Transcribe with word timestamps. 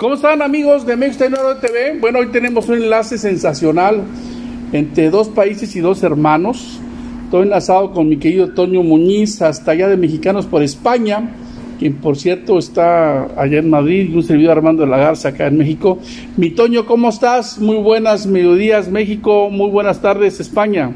¿Cómo 0.00 0.14
están 0.14 0.40
amigos 0.40 0.86
de 0.86 0.96
México 0.96 1.26
TV? 1.60 1.98
Bueno, 2.00 2.20
hoy 2.20 2.28
tenemos 2.28 2.66
un 2.70 2.76
enlace 2.76 3.18
sensacional 3.18 4.02
entre 4.72 5.10
dos 5.10 5.28
países 5.28 5.76
y 5.76 5.80
dos 5.80 6.02
hermanos. 6.02 6.80
Estoy 7.24 7.42
enlazado 7.42 7.92
con 7.92 8.08
mi 8.08 8.16
querido 8.16 8.54
Toño 8.54 8.82
Muñiz, 8.82 9.42
hasta 9.42 9.72
allá 9.72 9.88
de 9.88 9.98
Mexicanos 9.98 10.46
por 10.46 10.62
España, 10.62 11.28
quien 11.78 11.96
por 11.96 12.16
cierto 12.16 12.58
está 12.58 13.24
allá 13.38 13.58
en 13.58 13.68
Madrid, 13.68 14.08
y 14.10 14.16
un 14.16 14.22
servidor 14.22 14.56
Armando 14.56 14.84
de 14.84 14.88
la 14.88 14.96
Garza 14.96 15.28
acá 15.28 15.48
en 15.48 15.58
México. 15.58 15.98
Mi 16.38 16.48
Toño, 16.48 16.86
¿cómo 16.86 17.10
estás? 17.10 17.58
Muy 17.58 17.76
buenas 17.76 18.24
mediodías 18.24 18.88
México, 18.88 19.50
muy 19.50 19.68
buenas 19.68 20.00
tardes 20.00 20.40
España. 20.40 20.92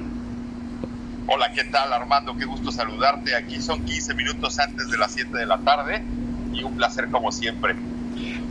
Hola, 1.27 1.53
¿qué 1.55 1.65
tal 1.65 1.93
Armando? 1.93 2.35
Qué 2.39 2.47
gusto 2.47 2.73
saludarte. 2.73 3.37
Aquí 3.37 3.61
son 3.61 3.85
15 3.85 4.15
minutos 4.15 4.59
antes 4.59 4.91
de 4.91 4.97
las 4.97 5.13
7 5.13 5.37
de 5.37 5.45
la 5.45 5.59
tarde 5.59 6.03
y 6.55 6.63
un 6.63 6.75
placer 6.75 7.11
como 7.11 7.31
siempre. 7.33 7.75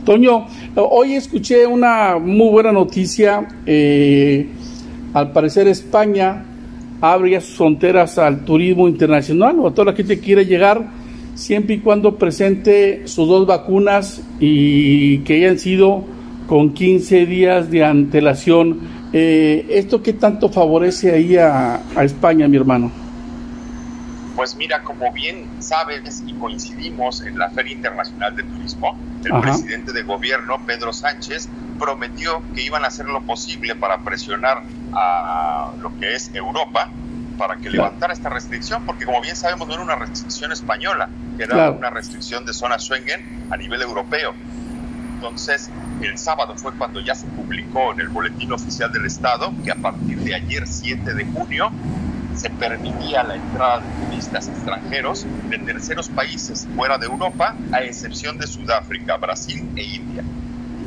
Toño, 0.04 0.46
hoy 0.76 1.14
escuché 1.14 1.66
una 1.66 2.18
muy 2.18 2.50
buena 2.50 2.72
noticia. 2.72 3.48
Eh, 3.64 4.46
al 5.14 5.32
parecer 5.32 5.66
España 5.66 6.44
abre 7.00 7.40
sus 7.40 7.56
fronteras 7.56 8.18
al 8.18 8.44
turismo 8.44 8.86
internacional 8.86 9.58
o 9.60 9.68
a 9.68 9.70
toda 9.72 9.92
la 9.92 9.96
gente 9.96 10.16
que 10.16 10.22
quiere 10.22 10.44
llegar 10.44 10.84
siempre 11.34 11.76
y 11.76 11.78
cuando 11.78 12.16
presente 12.16 13.08
sus 13.08 13.26
dos 13.26 13.46
vacunas 13.46 14.22
y 14.40 15.18
que 15.18 15.36
hayan 15.36 15.58
sido 15.58 16.04
con 16.46 16.74
15 16.74 17.24
días 17.24 17.70
de 17.70 17.84
antelación. 17.84 18.80
Eh, 19.12 19.64
¿Esto 19.70 20.02
qué 20.02 20.12
tanto 20.12 20.50
favorece 20.50 21.12
ahí 21.12 21.36
a 21.36 21.80
España, 22.02 22.46
mi 22.46 22.58
hermano? 22.58 23.03
Pues 24.36 24.56
mira, 24.56 24.82
como 24.82 25.12
bien 25.12 25.48
sabes 25.60 26.22
y 26.26 26.34
coincidimos 26.34 27.22
en 27.22 27.38
la 27.38 27.50
Feria 27.50 27.72
Internacional 27.72 28.34
de 28.34 28.42
Turismo, 28.42 28.98
el 29.24 29.40
presidente 29.40 29.92
de 29.92 30.02
gobierno, 30.02 30.58
Pedro 30.66 30.92
Sánchez, 30.92 31.48
prometió 31.78 32.42
que 32.54 32.62
iban 32.62 32.84
a 32.84 32.88
hacer 32.88 33.06
lo 33.06 33.22
posible 33.22 33.74
para 33.74 33.98
presionar 33.98 34.62
a 34.92 35.72
lo 35.80 35.96
que 35.98 36.14
es 36.14 36.34
Europa 36.34 36.90
para 37.36 37.56
que 37.56 37.70
levantara 37.70 38.12
esta 38.12 38.28
restricción, 38.28 38.86
porque 38.86 39.04
como 39.04 39.20
bien 39.20 39.36
sabemos 39.36 39.66
no 39.66 39.74
era 39.74 39.82
una 39.82 39.96
restricción 39.96 40.52
española, 40.52 41.08
era 41.38 41.70
una 41.70 41.90
restricción 41.90 42.44
de 42.44 42.52
zona 42.52 42.78
Schengen 42.78 43.46
a 43.50 43.56
nivel 43.56 43.82
europeo. 43.82 44.34
Entonces, 45.14 45.70
el 46.00 46.18
sábado 46.18 46.54
fue 46.56 46.72
cuando 46.74 47.00
ya 47.00 47.14
se 47.14 47.26
publicó 47.26 47.92
en 47.92 48.00
el 48.00 48.08
Boletín 48.08 48.52
Oficial 48.52 48.92
del 48.92 49.06
Estado 49.06 49.52
que 49.64 49.70
a 49.72 49.76
partir 49.76 50.18
de 50.18 50.34
ayer 50.34 50.66
7 50.66 51.14
de 51.14 51.24
junio 51.24 51.70
se 52.34 52.50
permitía 52.50 53.22
la 53.22 53.36
entrada 53.36 53.80
de 53.80 54.06
turistas 54.06 54.48
extranjeros 54.48 55.26
de 55.48 55.58
terceros 55.58 56.08
países 56.08 56.66
fuera 56.76 56.98
de 56.98 57.06
Europa, 57.06 57.54
a 57.72 57.82
excepción 57.82 58.38
de 58.38 58.46
Sudáfrica, 58.46 59.16
Brasil 59.16 59.64
e 59.76 59.82
India. 59.82 60.24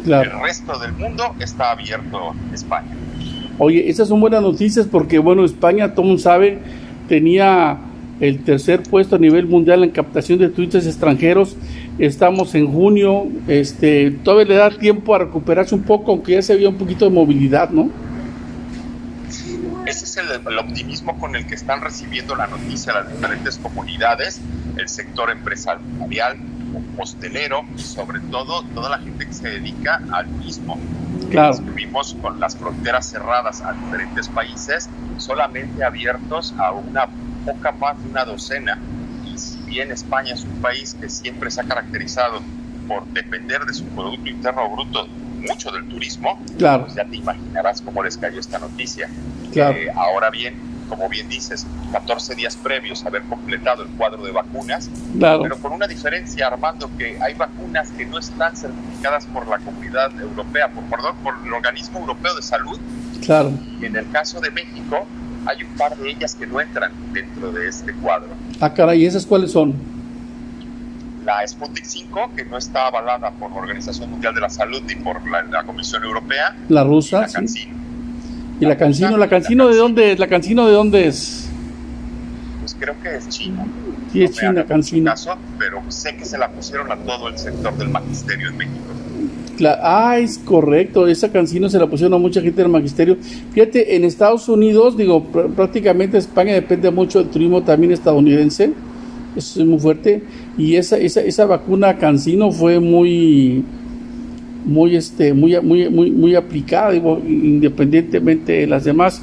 El 0.05 0.41
resto 0.41 0.77
del 0.79 0.93
mundo 0.93 1.35
está 1.39 1.71
abierto 1.71 2.33
España. 2.53 2.95
Oye, 3.57 3.89
esas 3.89 4.07
son 4.07 4.21
buenas 4.21 4.41
noticias 4.41 4.87
porque, 4.89 5.19
bueno, 5.19 5.43
España, 5.43 5.93
todo 5.93 6.05
mundo 6.05 6.21
sabe, 6.21 6.59
tenía 7.07 7.77
el 8.19 8.43
tercer 8.43 8.83
puesto 8.83 9.15
a 9.15 9.19
nivel 9.19 9.47
mundial 9.47 9.83
en 9.83 9.89
captación 9.89 10.39
de 10.39 10.49
turistas 10.49 10.85
extranjeros. 10.85 11.55
Estamos 11.99 12.53
en 12.55 12.71
junio, 12.71 13.27
este, 13.47 14.11
todavía 14.11 14.45
le 14.45 14.55
da 14.55 14.69
tiempo 14.69 15.15
a 15.15 15.19
recuperarse 15.19 15.75
un 15.75 15.83
poco, 15.83 16.11
aunque 16.11 16.33
ya 16.33 16.41
se 16.41 16.53
había 16.53 16.69
un 16.69 16.75
poquito 16.75 17.05
de 17.05 17.11
movilidad, 17.11 17.69
¿no? 17.69 17.89
Ese 19.87 20.03
es 20.03 20.17
el, 20.17 20.57
optimismo 20.59 21.17
con 21.17 21.37
el 21.37 21.47
que 21.47 21.55
están 21.55 21.79
recibiendo 21.79 22.35
la 22.35 22.47
noticia 22.47 22.91
las 22.91 23.09
diferentes 23.09 23.57
comunidades, 23.57 24.41
el 24.75 24.89
sector 24.89 25.31
empresarial, 25.31 26.37
hostelero 26.97 27.61
y 27.73 27.79
sobre 27.79 28.19
todo 28.19 28.63
toda 28.75 28.89
la 28.89 28.99
gente 28.99 29.25
que 29.25 29.33
se 29.33 29.47
dedica 29.47 30.01
al 30.11 30.27
turismo. 30.27 30.77
Claro. 31.29 31.57
Vivimos 31.59 32.17
con 32.21 32.37
las 32.37 32.57
fronteras 32.57 33.09
cerradas 33.09 33.61
a 33.61 33.71
diferentes 33.71 34.27
países, 34.27 34.89
solamente 35.19 35.85
abiertos 35.85 36.53
a 36.57 36.73
una 36.73 37.07
poca 37.45 37.71
más 37.71 38.03
de 38.03 38.09
una 38.09 38.25
docena. 38.25 38.77
Y 39.25 39.37
si 39.37 39.61
bien 39.61 39.91
España 39.91 40.33
es 40.33 40.43
un 40.43 40.61
país 40.61 40.97
que 40.99 41.07
siempre 41.07 41.49
se 41.49 41.61
ha 41.61 41.63
caracterizado 41.63 42.41
por 42.89 43.05
depender 43.07 43.61
de 43.65 43.73
su 43.73 43.85
Producto 43.85 44.29
Interno 44.29 44.69
Bruto 44.69 45.07
mucho 45.37 45.71
del 45.71 45.87
turismo, 45.87 46.39
claro. 46.57 46.83
pues 46.83 46.95
ya 46.95 47.05
te 47.05 47.17
imaginarás 47.17 47.81
cómo 47.81 48.03
les 48.03 48.17
cayó 48.17 48.39
esta 48.39 48.59
noticia. 48.59 49.09
Eh, 49.53 49.87
ahora 49.95 50.29
bien, 50.29 50.55
como 50.89 51.09
bien 51.09 51.27
dices, 51.29 51.65
14 51.91 52.35
días 52.35 52.55
previos 52.55 53.03
a 53.03 53.09
haber 53.09 53.23
completado 53.23 53.83
el 53.83 53.89
cuadro 53.89 54.23
de 54.23 54.31
vacunas, 54.31 54.89
pero 55.19 55.57
con 55.57 55.71
una 55.73 55.87
diferencia, 55.87 56.47
Armando, 56.47 56.89
que 56.97 57.17
hay 57.21 57.33
vacunas 57.33 57.89
que 57.91 58.05
no 58.05 58.19
están 58.19 58.55
certificadas 58.55 59.25
por 59.27 59.47
la 59.47 59.57
comunidad 59.59 60.11
europea, 60.19 60.69
por, 60.69 60.83
perdón, 60.85 61.15
por 61.23 61.35
el 61.43 61.53
Organismo 61.53 61.99
Europeo 61.99 62.35
de 62.35 62.41
Salud. 62.41 62.79
Claro. 63.25 63.51
Y 63.81 63.85
en 63.85 63.95
el 63.95 64.09
caso 64.11 64.39
de 64.39 64.51
México, 64.51 65.05
hay 65.45 65.63
un 65.63 65.73
par 65.75 65.97
de 65.97 66.09
ellas 66.09 66.35
que 66.35 66.45
no 66.45 66.61
entran 66.61 66.91
dentro 67.13 67.51
de 67.51 67.67
este 67.67 67.93
cuadro. 67.93 68.29
Ah, 68.59 68.73
caray, 68.73 69.01
¿y 69.01 69.05
esas 69.05 69.25
cuáles 69.25 69.51
son? 69.51 69.96
La 71.27 71.45
Sputnik 71.45 71.83
5, 71.83 72.31
que 72.37 72.45
no 72.45 72.57
está 72.57 72.87
avalada 72.87 73.31
por 73.31 73.51
la 73.51 73.57
Organización 73.57 74.11
Mundial 74.11 74.33
de 74.33 74.39
la 74.39 74.49
Salud 74.49 74.81
ni 74.87 74.95
por 74.95 75.19
la, 75.29 75.61
Comisión 75.65 76.05
Europea. 76.05 76.55
La 76.69 76.85
rusa. 76.85 77.27
la 77.27 77.27
¿Y 78.61 78.65
la 78.65 78.77
Cancino? 78.77 79.17
¿La 79.17 79.27
Cancino 79.27 79.67
de 79.67 79.75
dónde 79.75 80.13
es? 80.13 80.19
¿La 80.19 80.27
Cancino 80.27 80.65
de 80.65 80.71
dónde 80.71 81.05
es? 81.05 81.49
Pues 82.61 82.77
creo 82.79 82.95
que 83.03 83.17
es 83.17 83.27
China. 83.27 83.65
Sí, 84.13 84.23
es 84.23 84.31
China, 84.31 84.63
Cancino. 84.65 85.13
pero 85.59 85.81
sé 85.89 86.15
que 86.15 86.23
se 86.23 86.37
la 86.37 86.47
pusieron 86.49 86.89
a 86.93 86.95
todo 86.95 87.27
el 87.27 87.37
sector 87.37 87.77
del 87.77 87.89
magisterio 87.89 88.47
en 88.47 88.55
México. 88.55 89.75
ah, 89.81 90.17
es 90.19 90.37
correcto, 90.37 91.07
esa 91.07 91.29
cancino 91.29 91.67
se 91.67 91.77
la 91.77 91.87
pusieron 91.87 92.13
a 92.13 92.19
mucha 92.19 92.39
gente 92.39 92.61
del 92.61 92.71
magisterio. 92.71 93.17
Fíjate, 93.51 93.97
en 93.97 94.05
Estados 94.05 94.47
Unidos, 94.47 94.95
digo, 94.95 95.25
prácticamente 95.25 96.17
España 96.17 96.53
depende 96.53 96.89
mucho 96.89 97.19
del 97.19 97.27
turismo 97.27 97.63
también 97.63 97.91
estadounidense, 97.91 98.71
es 99.37 99.57
muy 99.57 99.79
fuerte, 99.79 100.23
y 100.57 100.75
esa, 100.75 100.97
esa, 100.97 101.21
esa 101.21 101.45
vacuna 101.45 101.97
cancino 101.97 102.51
fue 102.51 102.79
muy, 102.79 103.63
muy 104.65 104.95
este 104.97 105.33
muy 105.33 105.59
muy 105.61 105.89
muy 105.89 106.11
muy 106.11 106.35
aplicada 106.35 106.93
independientemente 106.95 108.51
de 108.53 108.67
las 108.67 108.83
demás. 108.83 109.21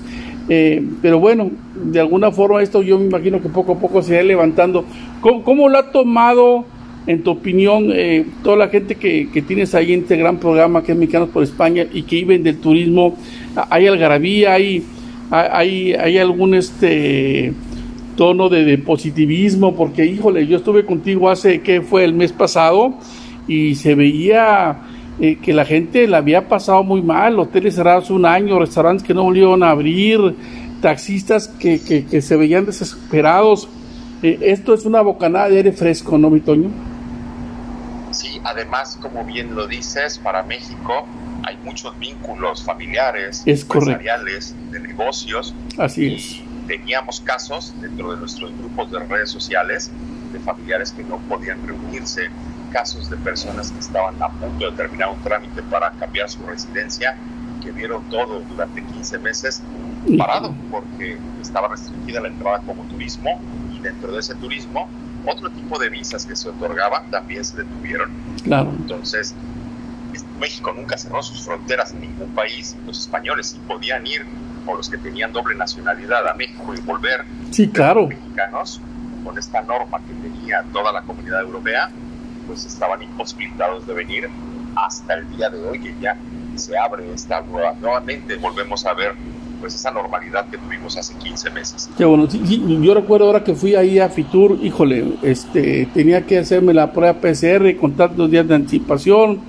Eh, 0.48 0.82
pero 1.00 1.18
bueno 1.18 1.50
de 1.74 2.00
alguna 2.00 2.30
forma 2.30 2.62
esto 2.62 2.82
yo 2.82 2.98
me 2.98 3.06
imagino 3.06 3.40
que 3.40 3.48
poco 3.48 3.72
a 3.72 3.78
poco 3.78 4.02
se 4.02 4.16
va 4.16 4.22
levantando. 4.22 4.84
¿Cómo, 5.20 5.68
lo 5.68 5.78
ha 5.78 5.90
tomado 5.90 6.64
en 7.06 7.22
tu 7.22 7.30
opinión 7.30 7.90
eh, 7.92 8.26
toda 8.42 8.56
la 8.56 8.68
gente 8.68 8.94
que, 8.94 9.28
que, 9.30 9.42
tienes 9.42 9.74
ahí 9.74 9.92
en 9.92 10.00
este 10.00 10.16
gran 10.16 10.38
programa 10.38 10.82
que 10.82 10.92
es 10.92 10.98
Mexicanos 10.98 11.28
por 11.30 11.42
España 11.42 11.86
y 11.92 12.02
que 12.02 12.16
viven 12.16 12.42
del 12.42 12.58
turismo 12.58 13.16
hay 13.70 13.86
algarabía 13.86 14.54
hay 14.54 14.82
hay, 15.30 15.94
hay 15.94 16.18
algún 16.18 16.54
este 16.54 17.52
tono 18.16 18.48
de, 18.48 18.64
de 18.64 18.78
positivismo 18.78 19.74
porque 19.74 20.04
híjole 20.04 20.46
yo 20.46 20.58
estuve 20.58 20.84
contigo 20.84 21.30
hace 21.30 21.60
que 21.60 21.82
fue 21.82 22.04
el 22.04 22.14
mes 22.14 22.32
pasado 22.32 22.94
y 23.46 23.74
se 23.74 23.94
veía 23.94 24.82
eh, 25.20 25.38
que 25.40 25.52
la 25.52 25.64
gente 25.64 26.08
la 26.08 26.18
había 26.18 26.48
pasado 26.48 26.82
muy 26.82 27.00
mal, 27.00 27.38
hoteles 27.38 27.76
cerrados 27.76 28.10
un 28.10 28.26
año, 28.26 28.58
restaurantes 28.58 29.06
que 29.06 29.14
no 29.14 29.22
volvieron 29.22 29.62
a 29.62 29.70
abrir, 29.70 30.34
taxistas 30.80 31.46
que, 31.46 31.80
que, 31.80 32.20
se 32.20 32.36
veían 32.36 32.66
desesperados. 32.66 33.68
Eh, 34.22 34.38
esto 34.42 34.74
es 34.74 34.84
una 34.84 35.02
bocanada 35.02 35.48
de 35.48 35.58
aire 35.58 35.72
fresco, 35.72 36.18
¿no, 36.18 36.30
mi 36.30 36.40
Toño? 36.40 36.68
Sí, 38.10 38.40
además, 38.42 38.98
como 39.00 39.24
bien 39.24 39.54
lo 39.54 39.68
dices, 39.68 40.18
para 40.18 40.42
México 40.42 41.06
hay 41.44 41.56
muchos 41.58 41.96
vínculos 41.98 42.64
familiares, 42.64 43.44
empresariales, 43.46 44.54
de 44.72 44.80
negocios. 44.80 45.54
Así 45.78 46.14
es. 46.14 46.53
Teníamos 46.66 47.20
casos 47.20 47.74
dentro 47.80 48.12
de 48.12 48.18
nuestros 48.18 48.56
grupos 48.56 48.90
de 48.90 48.98
redes 49.00 49.30
sociales 49.30 49.90
de 50.32 50.38
familiares 50.40 50.92
que 50.92 51.04
no 51.04 51.18
podían 51.28 51.66
reunirse 51.66 52.30
casos 52.72 53.08
de 53.08 53.16
personas 53.16 53.70
que 53.70 53.78
estaban 53.78 54.20
a 54.20 54.28
punto 54.28 54.70
de 54.70 54.76
terminar 54.76 55.10
un 55.10 55.22
trámite 55.22 55.62
para 55.62 55.92
cambiar 55.92 56.28
su 56.28 56.44
residencia, 56.44 57.16
que 57.62 57.70
vieron 57.70 58.02
todo 58.08 58.40
durante 58.40 58.82
15 58.82 59.18
meses 59.20 59.62
parado, 60.18 60.54
porque 60.70 61.18
estaba 61.40 61.68
restringida 61.68 62.20
la 62.20 62.28
entrada 62.28 62.58
como 62.66 62.82
turismo 62.84 63.40
y 63.72 63.80
dentro 63.80 64.12
de 64.12 64.20
ese 64.20 64.34
turismo 64.34 64.88
otro 65.26 65.50
tipo 65.50 65.78
de 65.78 65.88
visas 65.88 66.26
que 66.26 66.36
se 66.36 66.48
otorgaban 66.48 67.10
también 67.10 67.44
se 67.44 67.56
detuvieron. 67.58 68.10
Claro. 68.42 68.72
Entonces, 68.76 69.34
México 70.38 70.72
nunca 70.76 70.98
cerró 70.98 71.22
sus 71.22 71.42
fronteras 71.42 71.92
en 71.92 72.00
ningún 72.02 72.34
país. 72.34 72.76
Los 72.86 73.00
españoles 73.00 73.48
sí 73.48 73.60
podían 73.66 74.06
ir, 74.06 74.26
o 74.66 74.76
los 74.76 74.88
que 74.88 74.98
tenían 74.98 75.32
doble 75.32 75.54
nacionalidad, 75.54 76.26
a 76.28 76.34
México 76.34 76.74
y 76.74 76.80
volver. 76.80 77.24
Sí, 77.50 77.68
claro. 77.68 78.06
Mexicanos, 78.06 78.80
con 79.24 79.38
esta 79.38 79.62
norma 79.62 79.98
que 79.98 80.28
tenía 80.28 80.64
toda 80.72 80.92
la 80.92 81.02
comunidad 81.02 81.40
europea, 81.40 81.90
pues 82.46 82.64
estaban 82.64 83.02
imposibilitados 83.02 83.86
de 83.86 83.94
venir 83.94 84.28
hasta 84.76 85.14
el 85.14 85.28
día 85.36 85.48
de 85.50 85.66
hoy 85.66 85.80
que 85.80 85.94
ya 86.00 86.16
se 86.56 86.76
abre 86.76 87.12
esta 87.12 87.40
nueva, 87.40 87.74
nuevamente 87.80 88.36
volvemos 88.36 88.84
a 88.86 88.94
ver 88.94 89.14
pues 89.60 89.74
esa 89.74 89.90
normalidad 89.90 90.46
que 90.50 90.58
tuvimos 90.58 90.96
hace 90.98 91.14
15 91.14 91.50
meses. 91.50 91.88
Qué 91.96 92.04
bueno, 92.04 92.28
yo 92.28 92.94
recuerdo 92.94 93.26
ahora 93.26 93.42
que 93.42 93.54
fui 93.54 93.74
ahí 93.74 93.98
a 93.98 94.10
Fitur, 94.10 94.58
híjole, 94.62 95.14
este, 95.22 95.88
tenía 95.94 96.26
que 96.26 96.38
hacerme 96.38 96.74
la 96.74 96.92
prueba 96.92 97.14
PCR 97.14 97.74
con 97.80 97.94
tantos 97.94 98.30
días 98.30 98.46
de 98.46 98.56
anticipación, 98.56 99.40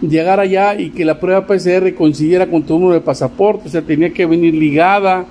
llegar 0.00 0.40
allá 0.40 0.78
y 0.78 0.90
que 0.90 1.04
la 1.04 1.20
prueba 1.20 1.46
PCR 1.46 1.94
coincidiera 1.94 2.46
con 2.46 2.62
tu 2.62 2.74
número 2.78 2.94
de 2.94 3.00
pasaporte, 3.00 3.68
o 3.68 3.70
sea, 3.70 3.82
tenía 3.82 4.10
que 4.10 4.26
venir 4.26 4.54
ligada, 4.54 5.26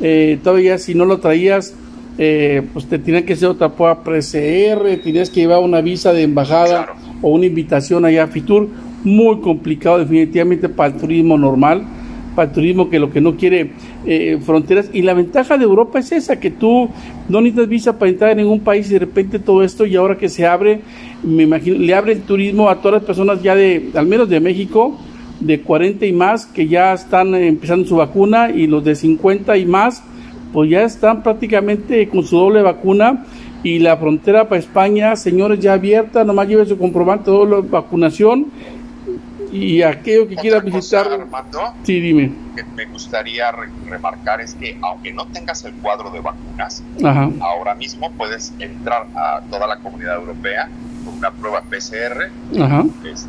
eh, 0.00 0.38
todavía 0.42 0.78
si 0.78 0.94
no 0.94 1.04
lo 1.04 1.18
traías, 1.18 1.74
eh, 2.18 2.62
pues 2.72 2.86
te 2.86 2.98
tenía 2.98 3.24
que 3.24 3.32
hacer 3.32 3.48
otra 3.48 3.70
prueba 3.70 4.02
PCR, 4.04 4.96
tenías 5.02 5.30
que 5.30 5.40
llevar 5.40 5.60
una 5.60 5.80
visa 5.80 6.12
de 6.12 6.22
embajada 6.22 6.94
o 7.20 7.30
una 7.30 7.46
invitación 7.46 8.04
allá 8.04 8.24
a 8.24 8.26
Fitur, 8.28 8.68
muy 9.04 9.40
complicado 9.40 9.98
definitivamente 9.98 10.68
para 10.68 10.94
el 10.94 11.00
turismo 11.00 11.36
normal 11.36 11.84
para 12.34 12.48
el 12.48 12.54
turismo 12.54 12.88
que 12.88 12.98
lo 12.98 13.10
que 13.10 13.20
no 13.20 13.36
quiere 13.36 13.72
eh, 14.06 14.38
fronteras. 14.44 14.90
Y 14.92 15.02
la 15.02 15.14
ventaja 15.14 15.58
de 15.58 15.64
Europa 15.64 15.98
es 15.98 16.12
esa, 16.12 16.40
que 16.40 16.50
tú 16.50 16.88
no 17.28 17.40
necesitas 17.40 17.68
visa 17.68 17.98
para 17.98 18.10
entrar 18.10 18.30
en 18.32 18.38
ningún 18.38 18.60
país 18.60 18.88
y 18.90 18.94
de 18.94 19.00
repente 19.00 19.38
todo 19.38 19.62
esto 19.62 19.86
y 19.86 19.96
ahora 19.96 20.16
que 20.16 20.28
se 20.28 20.46
abre, 20.46 20.80
me 21.22 21.44
imagino, 21.44 21.78
le 21.78 21.94
abre 21.94 22.12
el 22.12 22.22
turismo 22.22 22.68
a 22.68 22.76
todas 22.76 22.94
las 23.00 23.04
personas 23.04 23.42
ya 23.42 23.54
de, 23.54 23.90
al 23.94 24.06
menos 24.06 24.28
de 24.28 24.40
México, 24.40 24.98
de 25.40 25.60
40 25.60 26.06
y 26.06 26.12
más, 26.12 26.46
que 26.46 26.68
ya 26.68 26.92
están 26.92 27.34
empezando 27.34 27.86
su 27.86 27.96
vacuna 27.96 28.50
y 28.50 28.66
los 28.66 28.84
de 28.84 28.94
50 28.94 29.56
y 29.56 29.66
más, 29.66 30.02
pues 30.52 30.70
ya 30.70 30.82
están 30.82 31.22
prácticamente 31.22 32.08
con 32.08 32.24
su 32.24 32.36
doble 32.36 32.62
vacuna 32.62 33.24
y 33.62 33.78
la 33.78 33.96
frontera 33.96 34.48
para 34.48 34.58
España, 34.58 35.16
señores, 35.16 35.60
ya 35.60 35.74
abierta, 35.74 36.24
nomás 36.24 36.48
lleve 36.48 36.66
su 36.66 36.76
comprobante 36.78 37.30
de 37.30 37.36
doble 37.36 37.68
vacunación 37.68 38.46
y 39.52 39.82
aquello 39.82 40.26
que 40.26 40.36
quiera 40.36 40.60
visitar. 40.60 41.06
sí, 41.82 42.00
dime. 42.00 42.32
Que 42.56 42.64
me 42.64 42.86
gustaría 42.86 43.52
remarcar 43.88 44.40
es 44.40 44.54
que, 44.54 44.78
aunque 44.80 45.12
no 45.12 45.26
tengas 45.26 45.64
el 45.64 45.74
cuadro 45.74 46.10
de 46.10 46.20
vacunas, 46.20 46.82
ahora 47.40 47.74
mismo 47.74 48.10
puedes 48.12 48.52
entrar 48.58 49.06
a 49.14 49.42
toda 49.50 49.66
la 49.66 49.76
comunidad 49.76 50.16
europea 50.16 50.68
con 51.04 51.14
una 51.14 51.30
prueba 51.30 51.62
PCR 51.62 52.30
este, 53.04 53.28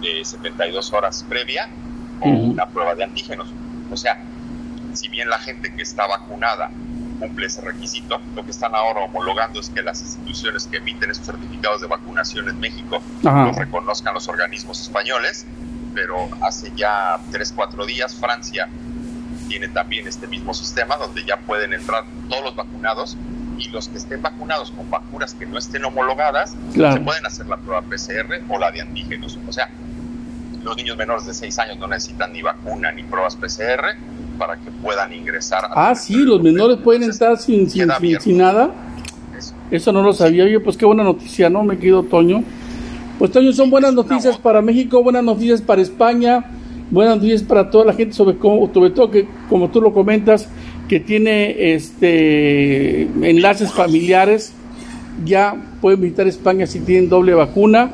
de 0.00 0.24
72 0.24 0.92
horas 0.92 1.24
previa 1.28 1.68
o 2.20 2.28
una 2.28 2.66
prueba 2.66 2.94
de 2.94 3.04
antígenos. 3.04 3.48
O 3.90 3.96
sea, 3.96 4.22
si 4.94 5.08
bien 5.08 5.28
la 5.28 5.38
gente 5.38 5.74
que 5.74 5.82
está 5.82 6.06
vacunada 6.06 6.70
cumple 7.20 7.46
ese 7.46 7.60
requisito. 7.60 8.18
Lo 8.34 8.44
que 8.44 8.50
están 8.50 8.74
ahora 8.74 9.00
homologando 9.00 9.60
es 9.60 9.68
que 9.68 9.82
las 9.82 10.00
instituciones 10.00 10.66
que 10.66 10.78
emiten 10.78 11.10
esos 11.10 11.26
certificados 11.26 11.82
de 11.82 11.86
vacunación 11.86 12.48
en 12.48 12.58
México 12.58 13.00
los 13.22 13.56
reconozcan 13.56 14.14
los 14.14 14.26
organismos 14.28 14.80
españoles, 14.80 15.46
pero 15.94 16.28
hace 16.40 16.72
ya 16.74 17.20
3, 17.30 17.52
4 17.54 17.86
días 17.86 18.14
Francia 18.14 18.68
tiene 19.48 19.68
también 19.68 20.08
este 20.08 20.26
mismo 20.26 20.54
sistema 20.54 20.96
donde 20.96 21.24
ya 21.24 21.36
pueden 21.36 21.72
entrar 21.72 22.04
todos 22.28 22.42
los 22.42 22.56
vacunados 22.56 23.16
y 23.60 23.68
los 23.68 23.88
que 23.88 23.98
estén 23.98 24.22
vacunados 24.22 24.70
con 24.70 24.90
vacunas 24.90 25.34
que 25.34 25.46
no 25.46 25.58
estén 25.58 25.84
homologadas, 25.84 26.56
se 26.72 27.00
pueden 27.00 27.26
hacer 27.26 27.46
la 27.46 27.58
prueba 27.58 27.82
PCR 27.82 28.42
o 28.48 28.58
la 28.58 28.70
de 28.70 28.80
antígenos. 28.80 29.38
O 29.46 29.52
sea, 29.52 29.70
los 30.64 30.76
niños 30.76 30.96
menores 30.96 31.26
de 31.26 31.34
6 31.34 31.58
años 31.58 31.78
no 31.78 31.86
necesitan 31.86 32.32
ni 32.32 32.42
vacuna 32.42 32.90
ni 32.92 33.02
pruebas 33.02 33.36
PCR 33.36 33.96
para 34.38 34.56
que 34.56 34.70
puedan 34.82 35.12
ingresar. 35.12 35.68
ah, 35.70 35.94
sí, 35.94 36.14
los 36.14 36.42
menores 36.42 36.78
pueden 36.78 37.10
estar 37.10 37.36
sin, 37.36 37.68
sin, 37.68 37.86
nada. 38.38 38.70
Eso. 39.70 39.92
no 39.92 40.02
lo 40.02 40.12
sabía. 40.12 40.44
Oye, 40.44 40.58
pues 40.60 40.76
qué 40.76 40.86
buena 40.86 41.04
noticia, 41.04 41.50
¿no? 41.50 41.62
Me 41.62 41.78
quedo 41.78 42.02
Toño. 42.02 42.42
Pues 43.18 43.30
Toño, 43.30 43.52
son 43.52 43.68
buenas 43.70 43.92
noticias 43.92 44.38
para 44.38 44.62
México, 44.62 45.02
buenas 45.02 45.22
noticias 45.22 45.60
para 45.60 45.82
España, 45.82 46.46
buenas 46.90 47.16
noticias 47.16 47.42
para 47.42 47.70
toda 47.70 47.84
la 47.84 47.92
gente, 47.92 48.14
sobre, 48.14 48.38
cómo, 48.38 48.72
sobre 48.72 48.90
todo 48.90 49.10
que, 49.10 49.28
como 49.50 49.68
tú 49.68 49.82
lo 49.82 49.92
comentas, 49.92 50.48
que 50.90 50.98
tiene 51.00 51.72
este 51.72 53.02
enlaces 53.02 53.72
familiares, 53.72 54.52
ya 55.24 55.54
pueden 55.80 56.00
visitar 56.00 56.26
España 56.26 56.66
si 56.66 56.80
tienen 56.80 57.08
doble 57.08 57.32
vacuna. 57.32 57.92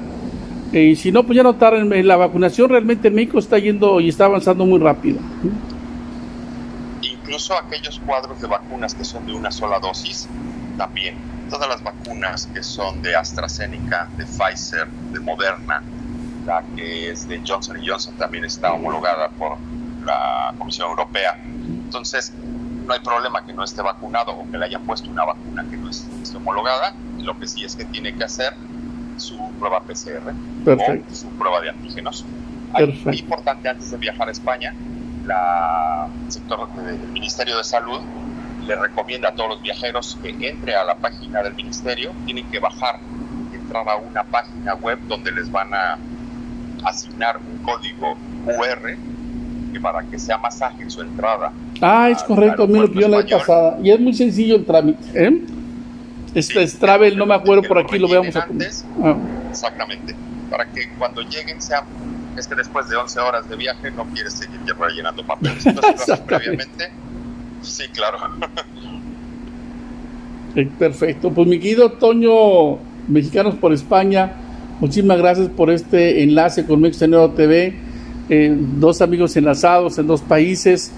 Eh, 0.73 0.83
y 0.83 0.97
si 0.97 1.13
no, 1.13 1.23
pues 1.25 1.37
ya 1.37 1.45
la 1.45 2.17
vacunación 2.17 2.71
realmente 2.71 3.09
en 3.09 3.15
México 3.15 3.39
está 3.39 3.59
yendo 3.59 4.01
y 4.01 4.09
está 4.09 4.25
avanzando 4.25 4.67
muy 4.67 4.81
rápido 4.81 5.21
incluso 7.27 7.59
aquellos 7.59 7.99
cuadros 8.07 8.41
de 8.41 8.47
vacunas 8.47 8.95
que 8.95 9.05
son 9.05 9.27
de 9.27 9.35
una 9.35 9.51
sola 9.51 9.81
dosis, 9.81 10.29
también. 10.79 11.17
Todas 11.51 11.69
las 11.69 11.83
vacunas 11.83 12.47
que 12.47 12.63
son 12.63 13.03
de 13.03 13.17
AstraZeneca, 13.17 14.09
de 14.17 14.25
Pfizer, 14.25 14.87
de 15.13 15.19
Moderna, 15.19 15.83
la 16.47 16.63
que 16.77 17.11
es 17.11 17.27
de 17.27 17.43
Johnson 17.45 17.79
Johnson 17.85 18.17
también 18.17 18.45
está 18.45 18.73
homologada 18.73 19.29
por 19.31 19.59
la 20.05 20.55
Comisión 20.57 20.89
Europea. 20.89 21.37
Entonces, 21.45 22.33
no 22.87 22.95
hay 22.95 23.01
problema 23.01 23.45
que 23.45 23.53
no 23.53 23.65
esté 23.65 23.83
vacunado 23.83 24.33
o 24.33 24.51
que 24.51 24.59
le 24.59 24.65
hayan 24.65 24.83
puesto 24.85 25.11
una 25.11 25.25
vacuna 25.25 25.65
que 25.69 25.77
no 25.77 25.91
esté 25.91 26.37
homologada. 26.37 26.95
Lo 27.19 27.39
que 27.39 27.47
sí 27.49 27.65
es 27.65 27.77
que 27.77 27.85
tiene 27.85 28.15
que 28.15 28.25
hacer 28.25 28.55
su 29.17 29.37
prueba 29.59 29.81
PCR 29.81 30.33
o 30.67 31.15
su 31.15 31.29
prueba 31.31 31.61
de 31.61 31.71
antígenos. 31.71 32.25
Muy 33.05 33.19
importante 33.19 33.69
antes 33.69 33.91
de 33.91 33.97
viajar 33.97 34.29
a 34.29 34.31
España 34.31 34.75
la 35.27 36.09
sector 36.29 36.73
del 36.75 36.99
Ministerio 37.09 37.59
de 37.59 37.65
Salud 37.65 38.01
le 38.67 38.77
recomienda 38.77 39.31
a 39.31 39.35
todos 39.35 39.51
los 39.51 39.63
viajeros 39.63 40.19
que 40.23 40.31
entre 40.49 40.75
a 40.75 40.85
la 40.85 40.97
página 40.97 41.43
del 41.43 41.55
ministerio, 41.55 42.13
tienen 42.25 42.51
que 42.51 42.59
bajar, 42.59 42.99
entrar 43.53 43.89
a 43.89 43.97
una 43.97 44.25
página 44.25 44.75
web 44.75 44.99
donde 45.07 45.31
les 45.31 45.51
van 45.51 45.73
a 45.73 45.99
asignar 46.85 47.39
un 47.39 47.59
código 47.59 48.17
QR 48.45 48.97
que 49.73 49.81
para 49.81 50.03
que 50.03 50.19
sea 50.19 50.39
más 50.39 50.63
ágil 50.63 50.91
su 50.91 51.01
entrada. 51.01 51.53
Ah, 51.81 52.11
es 52.11 52.23
correcto, 52.23 52.67
mí 52.67 52.79
lo 52.79 52.91
pidió 52.91 53.09
la 53.09 53.19
vez 53.19 53.31
pasada. 53.31 53.79
Y 53.83 53.91
es 53.91 54.01
muy 54.01 54.15
sencillo 54.15 54.57
el 54.57 54.65
trámite. 54.65 55.05
¿eh? 55.15 55.41
Este 56.35 56.63
es 56.63 56.79
Travel, 56.79 57.17
no 57.17 57.27
me 57.27 57.35
acuerdo 57.35 57.63
por 57.63 57.79
aquí, 57.79 57.99
lo 57.99 58.09
veamos. 58.09 58.35
Antes, 58.37 58.85
ah. 59.03 59.17
Exactamente. 59.51 60.15
Para 60.51 60.67
que 60.67 60.89
cuando 60.99 61.23
lleguen 61.23 61.61
sea 61.61 61.85
es 62.39 62.47
que 62.47 62.55
después 62.55 62.89
de 62.89 62.97
11 62.97 63.21
horas 63.21 63.49
de 63.49 63.57
viaje 63.57 63.91
no 63.91 64.05
quieres 64.07 64.35
seguir 64.35 64.61
rellenando 64.79 65.25
papeles. 65.25 65.65
Entonces, 65.65 66.19
previamente, 66.27 66.91
sí, 67.63 67.85
claro. 67.93 68.19
Perfecto. 70.79 71.31
Pues 71.31 71.47
mi 71.47 71.59
querido 71.59 71.93
Toño, 71.93 72.79
Mexicanos 73.09 73.55
por 73.57 73.73
España, 73.73 74.33
muchísimas 74.81 75.19
gracias 75.19 75.49
por 75.49 75.71
este 75.71 76.23
enlace 76.23 76.65
con 76.67 76.81
Mexicanero 76.81 77.31
TV. 77.31 77.75
Eh, 78.29 78.55
dos 78.55 79.01
amigos 79.03 79.37
enlazados 79.37 79.99
en 79.99 80.07
dos 80.07 80.21
países, 80.21 80.93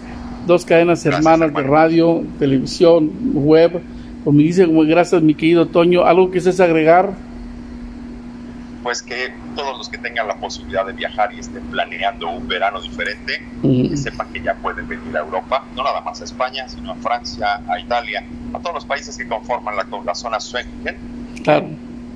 dos 0.48 0.64
cadenas 0.64 1.06
hermanas 1.06 1.54
de 1.54 1.62
radio, 1.62 2.24
televisión, 2.40 3.12
web. 3.34 3.80
Pues 4.24 4.36
me 4.36 4.42
dice, 4.42 4.66
gracias 4.66 5.22
mi 5.22 5.34
querido 5.34 5.66
Toño. 5.66 6.04
¿Algo 6.04 6.32
que 6.32 6.38
es 6.38 6.58
agregar? 6.58 7.12
pues 8.88 9.02
que 9.02 9.34
todos 9.54 9.76
los 9.76 9.90
que 9.90 9.98
tengan 9.98 10.26
la 10.26 10.36
posibilidad 10.36 10.86
de 10.86 10.94
viajar 10.94 11.34
y 11.34 11.40
estén 11.40 11.62
planeando 11.64 12.30
un 12.30 12.48
verano 12.48 12.80
diferente, 12.80 13.46
que 13.60 13.96
sepan 13.98 14.32
que 14.32 14.40
ya 14.40 14.54
pueden 14.54 14.88
venir 14.88 15.14
a 15.14 15.20
Europa, 15.20 15.62
no 15.76 15.82
nada 15.82 16.00
más 16.00 16.22
a 16.22 16.24
España, 16.24 16.66
sino 16.70 16.92
a 16.92 16.94
Francia, 16.94 17.60
a 17.68 17.78
Italia, 17.78 18.24
a 18.54 18.58
todos 18.60 18.76
los 18.76 18.86
países 18.86 19.18
que 19.18 19.28
conforman 19.28 19.76
la, 19.76 19.86
la 20.06 20.14
zona 20.14 20.40
Schengen. 20.40 20.96
Claro. 21.44 21.68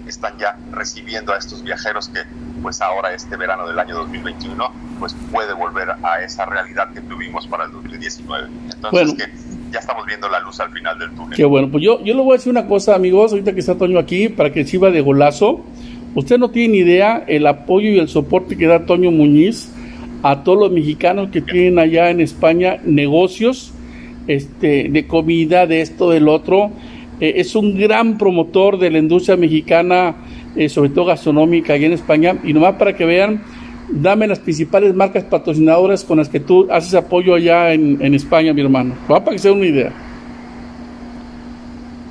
Están 0.06 0.38
ya 0.38 0.56
recibiendo 0.70 1.34
a 1.34 1.36
estos 1.36 1.62
viajeros 1.62 2.08
que 2.08 2.20
pues 2.62 2.80
ahora 2.80 3.12
este 3.12 3.36
verano 3.36 3.66
del 3.66 3.78
año 3.78 3.94
2021 3.96 4.72
pues 4.98 5.14
puede 5.30 5.52
volver 5.52 5.90
a 6.02 6.22
esa 6.22 6.46
realidad 6.46 6.92
que 6.92 7.00
tuvimos 7.00 7.46
para 7.46 7.64
el 7.64 7.72
2019. 7.72 8.48
Entonces 8.72 9.14
que 9.14 9.24
ya 9.72 9.80
estamos 9.80 10.06
viendo 10.06 10.28
la 10.28 10.40
luz 10.40 10.60
al 10.60 10.70
final 10.70 10.98
del 10.98 11.10
túnel. 11.10 11.36
Qué 11.36 11.44
bueno, 11.44 11.68
pues 11.70 11.82
yo, 11.82 12.02
yo 12.04 12.14
le 12.14 12.22
voy 12.22 12.34
a 12.34 12.36
decir 12.36 12.50
una 12.50 12.66
cosa 12.66 12.94
amigos, 12.94 13.32
ahorita 13.32 13.52
que 13.52 13.60
está 13.60 13.76
Toño 13.76 13.98
aquí, 13.98 14.28
para 14.28 14.52
que 14.52 14.64
sirva 14.64 14.90
de 14.90 15.00
golazo. 15.00 15.60
Usted 16.14 16.38
no 16.38 16.50
tiene 16.50 16.72
ni 16.72 16.78
idea 16.78 17.24
el 17.26 17.46
apoyo 17.46 17.88
y 17.88 17.98
el 17.98 18.08
soporte 18.08 18.56
que 18.56 18.66
da 18.66 18.84
Toño 18.84 19.10
Muñiz 19.10 19.72
a 20.22 20.44
todos 20.44 20.58
los 20.58 20.70
mexicanos 20.70 21.30
que 21.30 21.40
tienen 21.40 21.78
allá 21.78 22.10
en 22.10 22.20
España 22.20 22.78
negocios 22.84 23.72
este, 24.28 24.88
de 24.88 25.06
comida, 25.06 25.66
de 25.66 25.80
esto, 25.80 26.10
del 26.10 26.28
otro. 26.28 26.70
Eh, 27.20 27.34
es 27.36 27.56
un 27.56 27.76
gran 27.78 28.18
promotor 28.18 28.78
de 28.78 28.90
la 28.90 28.98
industria 28.98 29.36
mexicana, 29.36 30.14
eh, 30.56 30.68
sobre 30.68 30.90
todo 30.90 31.06
gastronómica 31.06 31.74
allá 31.74 31.86
en 31.86 31.92
España. 31.92 32.36
Y 32.42 32.52
nomás 32.52 32.74
para 32.76 32.94
que 32.94 33.04
vean, 33.04 33.42
dame 33.90 34.26
las 34.26 34.38
principales 34.38 34.94
marcas 34.94 35.24
patrocinadoras 35.24 36.04
con 36.04 36.18
las 36.18 36.28
que 36.28 36.40
tú 36.40 36.68
haces 36.70 36.94
apoyo 36.94 37.34
allá 37.34 37.72
en, 37.72 38.14
España, 38.14 38.52
mi 38.52 38.62
hermano. 38.62 38.94
Va 39.10 39.24
para 39.24 39.32
que 39.32 39.38
sea 39.38 39.52
una 39.52 39.66
idea 39.66 39.92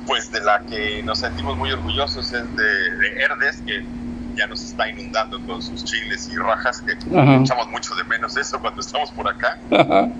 pues 0.06 0.30
de 0.32 0.40
la 0.40 0.60
que 0.68 1.02
nos 1.02 1.20
sentimos 1.20 1.56
muy 1.56 1.70
orgullosos 1.70 2.32
es 2.32 2.56
de, 2.56 3.22
Herdes, 3.22 3.62
que 3.64 3.82
ya 4.36 4.46
nos 4.46 4.62
está 4.62 4.88
inundando 4.88 5.40
con 5.46 5.62
sus 5.62 5.84
chiles 5.84 6.30
y 6.32 6.36
rajas, 6.36 6.82
que 6.82 6.92
echamos 6.92 7.68
mucho 7.70 7.94
de 7.94 8.04
menos 8.04 8.36
eso 8.36 8.60
cuando 8.60 8.80
estamos 8.80 9.10
por 9.10 9.28
acá. 9.28 9.58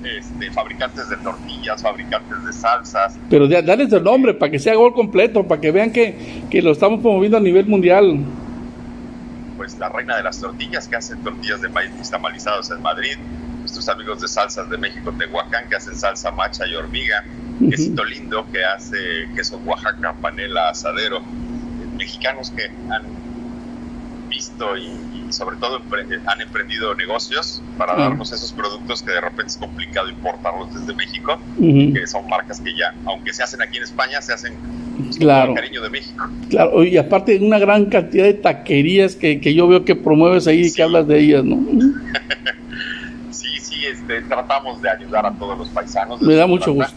Este, 0.04 0.50
fabricantes 0.50 1.08
de 1.08 1.16
tortillas, 1.16 1.82
fabricantes 1.82 2.44
de 2.44 2.52
salsas. 2.52 3.18
Pero 3.30 3.48
dale 3.48 3.84
el 3.84 4.02
nombre 4.02 4.34
para 4.34 4.50
que 4.50 4.58
sea 4.58 4.74
gol 4.74 4.92
completo, 4.92 5.46
para 5.46 5.60
que 5.60 5.70
vean 5.70 5.90
que, 5.90 6.44
que 6.50 6.62
lo 6.62 6.72
estamos 6.72 7.00
promoviendo 7.00 7.36
a 7.36 7.40
nivel 7.40 7.66
mundial. 7.66 8.18
Pues 9.56 9.78
la 9.78 9.88
reina 9.88 10.16
de 10.16 10.22
las 10.22 10.40
tortillas, 10.40 10.88
que 10.88 10.96
hacen 10.96 11.22
tortillas 11.22 11.60
de 11.60 11.68
maíz 11.68 12.10
tamalizados 12.10 12.70
en 12.70 12.82
Madrid. 12.82 13.16
Nuestros 13.60 13.88
amigos 13.88 14.20
de 14.20 14.26
Salsas 14.26 14.68
de 14.68 14.76
México, 14.76 15.12
Tehuacán, 15.16 15.68
que 15.68 15.76
hacen 15.76 15.94
salsa 15.94 16.32
macha 16.32 16.66
y 16.66 16.74
hormiga 16.74 17.24
quesito 17.70 18.04
lindo 18.04 18.46
que 18.50 18.64
hace 18.64 19.28
queso 19.34 19.60
Oaxaca, 19.64 20.14
panela, 20.14 20.70
asadero. 20.70 21.22
Mexicanos 21.96 22.50
que 22.50 22.64
han 22.90 23.21
visto 24.42 24.76
y, 24.76 25.32
sobre 25.32 25.56
todo 25.56 25.80
han 26.26 26.40
emprendido 26.42 26.94
negocios 26.94 27.62
para 27.78 27.96
darnos 27.96 28.32
esos 28.32 28.52
productos 28.52 29.02
que 29.02 29.12
de 29.12 29.20
repente 29.22 29.46
es 29.46 29.56
complicado 29.56 30.10
importarlos 30.10 30.74
desde 30.74 30.94
México, 30.94 31.38
que 31.58 32.06
son 32.06 32.28
marcas 32.28 32.60
que 32.60 32.76
ya, 32.76 32.94
aunque 33.06 33.32
se 33.32 33.42
hacen 33.42 33.62
aquí 33.62 33.78
en 33.78 33.84
España, 33.84 34.20
se 34.20 34.34
hacen 34.34 34.52
claro. 35.18 35.46
con 35.46 35.56
cariño 35.56 35.80
de 35.80 35.88
México. 35.88 36.28
Claro, 36.50 36.84
y 36.84 36.98
aparte 36.98 37.38
una 37.38 37.58
gran 37.58 37.86
cantidad 37.86 38.24
de 38.24 38.34
taquerías 38.34 39.16
que, 39.16 39.40
que 39.40 39.54
yo 39.54 39.66
veo 39.68 39.86
que 39.86 39.96
promueves 39.96 40.46
ahí 40.46 40.66
y 40.66 40.72
que 40.72 40.82
hablas 40.82 41.08
de 41.08 41.18
ellas, 41.18 41.44
¿no? 41.44 41.56
sí, 43.30 43.58
sí, 43.58 43.86
este, 43.86 44.20
tratamos 44.22 44.82
de 44.82 44.90
ayudar 44.90 45.24
a 45.24 45.32
todos 45.32 45.56
los 45.56 45.68
paisanos. 45.70 46.20
Me 46.20 46.34
da 46.34 46.46
mucho 46.46 46.74
gusto 46.74 46.94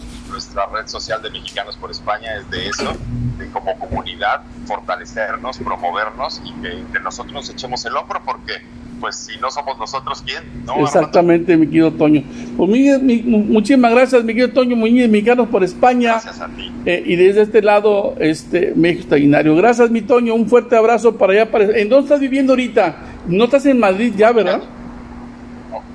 nuestra 0.55 0.65
red 0.67 0.87
social 0.87 1.21
de 1.21 1.29
Mexicanos 1.29 1.75
por 1.75 1.91
España 1.91 2.35
es 2.37 2.49
de 2.49 2.67
eso, 2.67 2.93
de 3.37 3.49
como 3.51 3.77
comunidad 3.77 4.41
fortalecernos, 4.65 5.57
promovernos 5.57 6.41
y 6.45 6.53
que 6.61 6.71
entre 6.71 7.01
nosotros 7.01 7.33
nos 7.33 7.49
echemos 7.49 7.85
el 7.85 7.95
hombro 7.95 8.21
porque 8.25 8.53
pues 9.01 9.17
si 9.17 9.37
no 9.39 9.51
somos 9.51 9.77
nosotros, 9.77 10.23
¿quién? 10.25 10.41
Exactamente, 10.79 11.57
mi 11.57 11.67
querido 11.67 11.91
Toño. 11.91 12.23
Pues, 12.55 13.01
muchísimas 13.03 13.91
gracias, 13.91 14.23
mi 14.23 14.33
querido 14.33 14.53
Toño 14.53 14.77
Muñiz, 14.77 15.09
Mexicanos 15.09 15.49
por 15.49 15.65
España. 15.65 16.11
Gracias 16.11 16.39
a 16.39 16.47
ti. 16.47 16.71
Eh, 16.85 17.03
y 17.05 17.15
desde 17.17 17.41
este 17.41 17.61
lado, 17.61 18.15
este 18.19 18.71
México 18.73 19.01
Extraordinario. 19.01 19.55
Gracias, 19.57 19.91
mi 19.91 20.01
Toño, 20.01 20.33
un 20.33 20.47
fuerte 20.47 20.77
abrazo 20.77 21.17
para 21.17 21.33
allá. 21.33 21.51
Para... 21.51 21.65
¿En 21.77 21.89
dónde 21.89 22.05
estás 22.05 22.21
viviendo 22.21 22.53
ahorita? 22.53 22.95
No 23.27 23.43
estás 23.43 23.65
en 23.65 23.79
Madrid 23.79 24.13
ya, 24.15 24.31
¿verdad? 24.31 24.61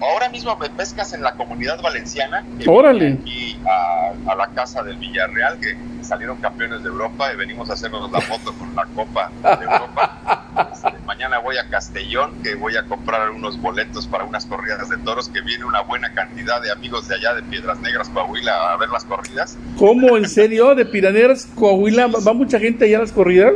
Ahora 0.01 0.29
mismo 0.29 0.57
me 0.57 0.71
pescas 0.71 1.13
en 1.13 1.23
la 1.23 1.35
comunidad 1.35 1.81
valenciana. 1.83 2.45
Órale. 2.67 3.19
Aquí 3.21 3.59
a, 3.67 4.35
la 4.35 4.49
casa 4.49 4.83
del 4.83 4.97
Villarreal, 4.97 5.59
que 5.61 5.77
salieron 6.03 6.39
campeones 6.39 6.83
de 6.83 6.89
Europa 6.89 7.33
y 7.33 7.37
venimos 7.37 7.69
a 7.69 7.75
hacernos 7.75 8.11
la 8.11 8.21
foto 8.21 8.55
con 8.55 8.75
la 8.75 8.87
Copa 8.87 9.31
de 9.43 9.65
Europa. 9.65 10.17
Este, 10.73 10.99
mañana 11.07 11.39
voy 11.39 11.57
a 11.59 11.69
Castellón, 11.71 12.43
que 12.43 12.55
voy 12.57 12.77
a 12.77 12.85
comprar 12.85 13.31
unos 13.31 13.61
boletos 13.61 14.07
para 14.09 14.25
unas 14.25 14.47
corridas 14.47 14.89
de 14.89 14.99
toros, 14.99 15.29
que 15.29 15.41
viene 15.43 15.65
una 15.65 15.81
buena 15.81 16.13
cantidad 16.13 16.61
de 16.61 16.73
amigos 16.73 17.07
de 17.07 17.15
allá 17.15 17.35
de 17.35 17.43
Piedras 17.45 17.79
Negras, 17.79 18.09
Coahuila, 18.09 18.73
a 18.73 18.77
ver 18.77 18.89
las 18.89 19.05
corridas. 19.05 19.57
¿Cómo? 19.79 20.17
¿En 20.17 20.29
serio? 20.29 20.75
¿De 20.75 20.85
Piraneras, 20.85 21.47
Coahuila? 21.55 22.09
¿Va 22.09 22.33
mucha 22.33 22.59
gente 22.59 22.85
allá 22.85 22.99
a 22.99 23.01
las 23.03 23.13
corridas? 23.13 23.55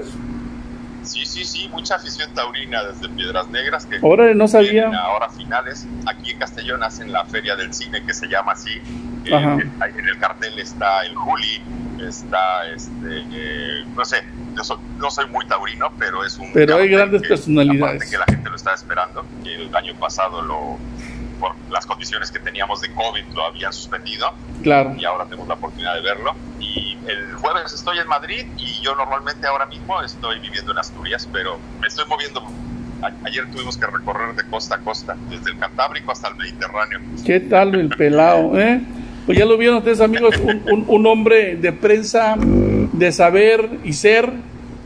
Sí, 1.05 1.27
sí, 1.27 1.45
sí, 1.45 1.69
mucha 1.69 1.97
afición 1.97 2.33
taurina 2.35 2.83
desde 2.83 3.09
Piedras 3.11 3.49
Negras 3.49 3.87
que 3.87 3.99
ahora 4.03 4.35
no 4.35 4.49
sabía. 4.49 4.89
Ahora 4.89 5.29
finales. 5.29 5.87
Aquí 6.07 6.31
en 6.31 6.39
Castellón 6.39 6.83
hacen 6.83 7.13
la 7.13 7.25
feria 7.27 7.57
del 7.57 7.73
cine 7.75 8.05
que 8.05 8.15
se 8.15 8.27
llama 8.27 8.53
así. 8.53 8.81
Eh, 9.27 9.33
en, 9.33 10.09
el 10.09 10.19
cartel 10.19 10.59
está 10.59 11.05
el 11.05 11.15
Juli, 11.15 11.63
está 12.07 12.67
este, 12.75 13.25
eh, 13.33 13.85
no 13.97 14.05
sé, 14.05 14.23
yo 14.55 14.63
no 14.99 15.11
soy 15.11 15.27
muy 15.29 15.47
taurino, 15.47 15.93
pero 15.99 16.25
es 16.25 16.39
un. 16.39 16.53
Pero 16.53 16.77
hay 16.77 16.89
grandes 16.89 17.23
personalidades. 17.23 18.11
que 18.11 18.19
la 18.19 18.25
gente 18.25 18.49
lo 18.49 18.57
está 18.57 18.75
esperando. 18.75 19.25
El 19.45 19.75
año 19.75 19.95
pasado 19.95 20.43
lo 20.43 20.79
por 21.35 21.55
las 21.71 21.87
condiciones 21.87 22.31
que 22.31 22.39
teníamos 22.39 22.81
de 22.81 22.93
COVID 22.93 23.25
lo 23.35 23.45
habían 23.45 23.73
suspendido. 23.73 24.33
Claro. 24.63 24.95
Y 24.97 25.05
ahora 25.05 25.25
tenemos 25.25 25.49
la 25.49 25.55
oportunidad 25.55 25.95
de 25.95 26.01
verlo. 26.01 26.35
Y 26.61 26.97
el 27.07 27.35
jueves 27.35 27.73
estoy 27.73 27.99
en 27.99 28.09
Madrid 28.09 28.47
y 28.57 28.81
yo 28.81 28.95
normalmente 28.95 29.47
ahora 29.47 29.67
mismo 29.67 30.03
estoy 30.03 30.39
viviendo 30.41 30.73
en 30.73 30.79
Asturias, 30.79 31.29
pero 31.33 31.59
me 31.81 31.89
estoy 31.89 32.07
moviendo. 32.07 32.43
Ayer 33.25 33.51
tuvimos 33.51 33.77
que 33.77 33.87
recorrer 33.87 34.35
de 34.35 34.49
costa 34.49 34.77
a 34.77 34.79
costa, 34.79 35.15
desde 35.29 35.51
el 35.51 35.59
Cantábrico 35.59 36.13
hasta 36.13 36.29
el 36.29 36.37
Mediterráneo. 36.37 37.01
¿Qué 37.25 37.41
tal 37.41 37.75
el 37.75 37.91
pelado, 37.91 38.59
eh? 38.59 38.81
Pues 39.27 39.37
ya 39.37 39.45
lo 39.45 39.59
vieron 39.59 39.79
ustedes 39.79 40.01
amigos, 40.01 40.37
un, 40.39 40.85
un 40.87 41.07
hombre 41.07 41.57
de 41.57 41.73
prensa, 41.73 42.37
de 42.39 43.13
saber 43.13 43.81
y 43.85 43.93
ser, 43.93 44.31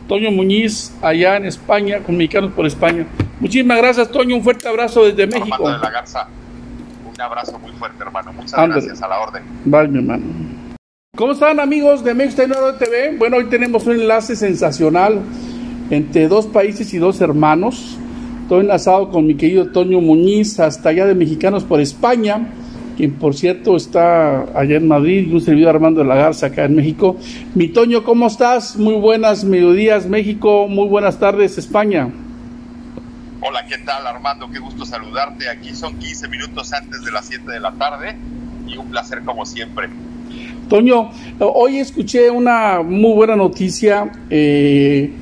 Toño 0.08 0.30
Muñiz, 0.30 0.92
allá 1.02 1.36
en 1.36 1.44
España, 1.44 2.00
con 2.00 2.16
Mexicanos 2.16 2.52
por 2.52 2.66
España. 2.66 3.06
Muchísimas 3.40 3.78
gracias, 3.78 4.10
Toño. 4.10 4.36
Un 4.36 4.42
fuerte 4.42 4.68
abrazo 4.68 5.04
desde 5.04 5.26
México. 5.26 5.68
De 5.68 5.78
la 5.78 5.90
Garza. 5.90 6.28
Un 7.08 7.20
abrazo 7.20 7.58
muy 7.58 7.72
fuerte, 7.72 8.02
hermano. 8.02 8.32
Muchas 8.32 8.68
gracias. 8.68 9.02
A 9.02 9.08
la 9.08 9.20
orden. 9.20 9.42
Bye, 9.64 9.88
mi 9.88 9.98
hermano. 9.98 10.24
¿Cómo 11.16 11.32
están, 11.32 11.58
amigos 11.58 12.04
de 12.04 12.14
México 12.14 12.44
TV? 12.78 13.16
Bueno, 13.18 13.38
hoy 13.38 13.46
tenemos 13.46 13.86
un 13.86 13.94
enlace 13.94 14.36
sensacional 14.36 15.20
entre 15.90 16.28
dos 16.28 16.46
países 16.46 16.92
y 16.94 16.98
dos 16.98 17.20
hermanos. 17.20 17.98
Estoy 18.42 18.60
enlazado 18.60 19.10
con 19.10 19.26
mi 19.26 19.34
querido 19.34 19.66
Toño 19.72 20.00
Muñiz, 20.00 20.60
hasta 20.60 20.90
allá 20.90 21.06
de 21.06 21.14
Mexicanos 21.14 21.64
por 21.64 21.80
España, 21.80 22.48
quien 22.96 23.14
por 23.14 23.34
cierto 23.34 23.76
está 23.76 24.42
allá 24.58 24.76
en 24.76 24.86
Madrid, 24.86 25.28
y 25.28 25.34
un 25.34 25.40
servidor 25.40 25.74
Armando 25.74 26.02
de 26.02 26.06
la 26.06 26.14
Garza 26.14 26.46
acá 26.46 26.64
en 26.64 26.76
México. 26.76 27.16
Mi 27.54 27.68
Toño, 27.68 28.04
¿cómo 28.04 28.26
estás? 28.26 28.76
Muy 28.76 28.94
buenas 28.94 29.44
mediodías, 29.44 30.06
México. 30.06 30.68
Muy 30.68 30.88
buenas 30.88 31.18
tardes, 31.18 31.58
España. 31.58 32.10
Hola, 33.40 33.64
¿qué 33.68 33.78
tal 33.78 34.04
Armando? 34.04 34.50
Qué 34.50 34.58
gusto 34.58 34.84
saludarte. 34.84 35.48
Aquí 35.48 35.72
son 35.72 35.96
15 35.96 36.26
minutos 36.26 36.72
antes 36.72 37.04
de 37.04 37.12
las 37.12 37.24
7 37.26 37.48
de 37.52 37.60
la 37.60 37.70
tarde 37.70 38.16
y 38.66 38.76
un 38.76 38.90
placer 38.90 39.22
como 39.24 39.46
siempre. 39.46 39.88
Toño, 40.68 41.10
hoy 41.38 41.78
escuché 41.78 42.30
una 42.30 42.82
muy 42.82 43.14
buena 43.14 43.36
noticia. 43.36 44.10
Eh, 44.28 45.12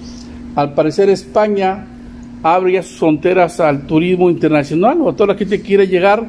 al 0.54 0.72
parecer 0.72 1.10
España 1.10 1.86
abre 2.42 2.82
sus 2.82 2.98
fronteras 2.98 3.60
al 3.60 3.86
turismo 3.86 4.30
internacional 4.30 4.98
o 5.02 5.10
a 5.10 5.12
toda 5.12 5.34
la 5.34 5.38
gente 5.38 5.58
que 5.58 5.66
quiere 5.66 5.86
llegar 5.86 6.26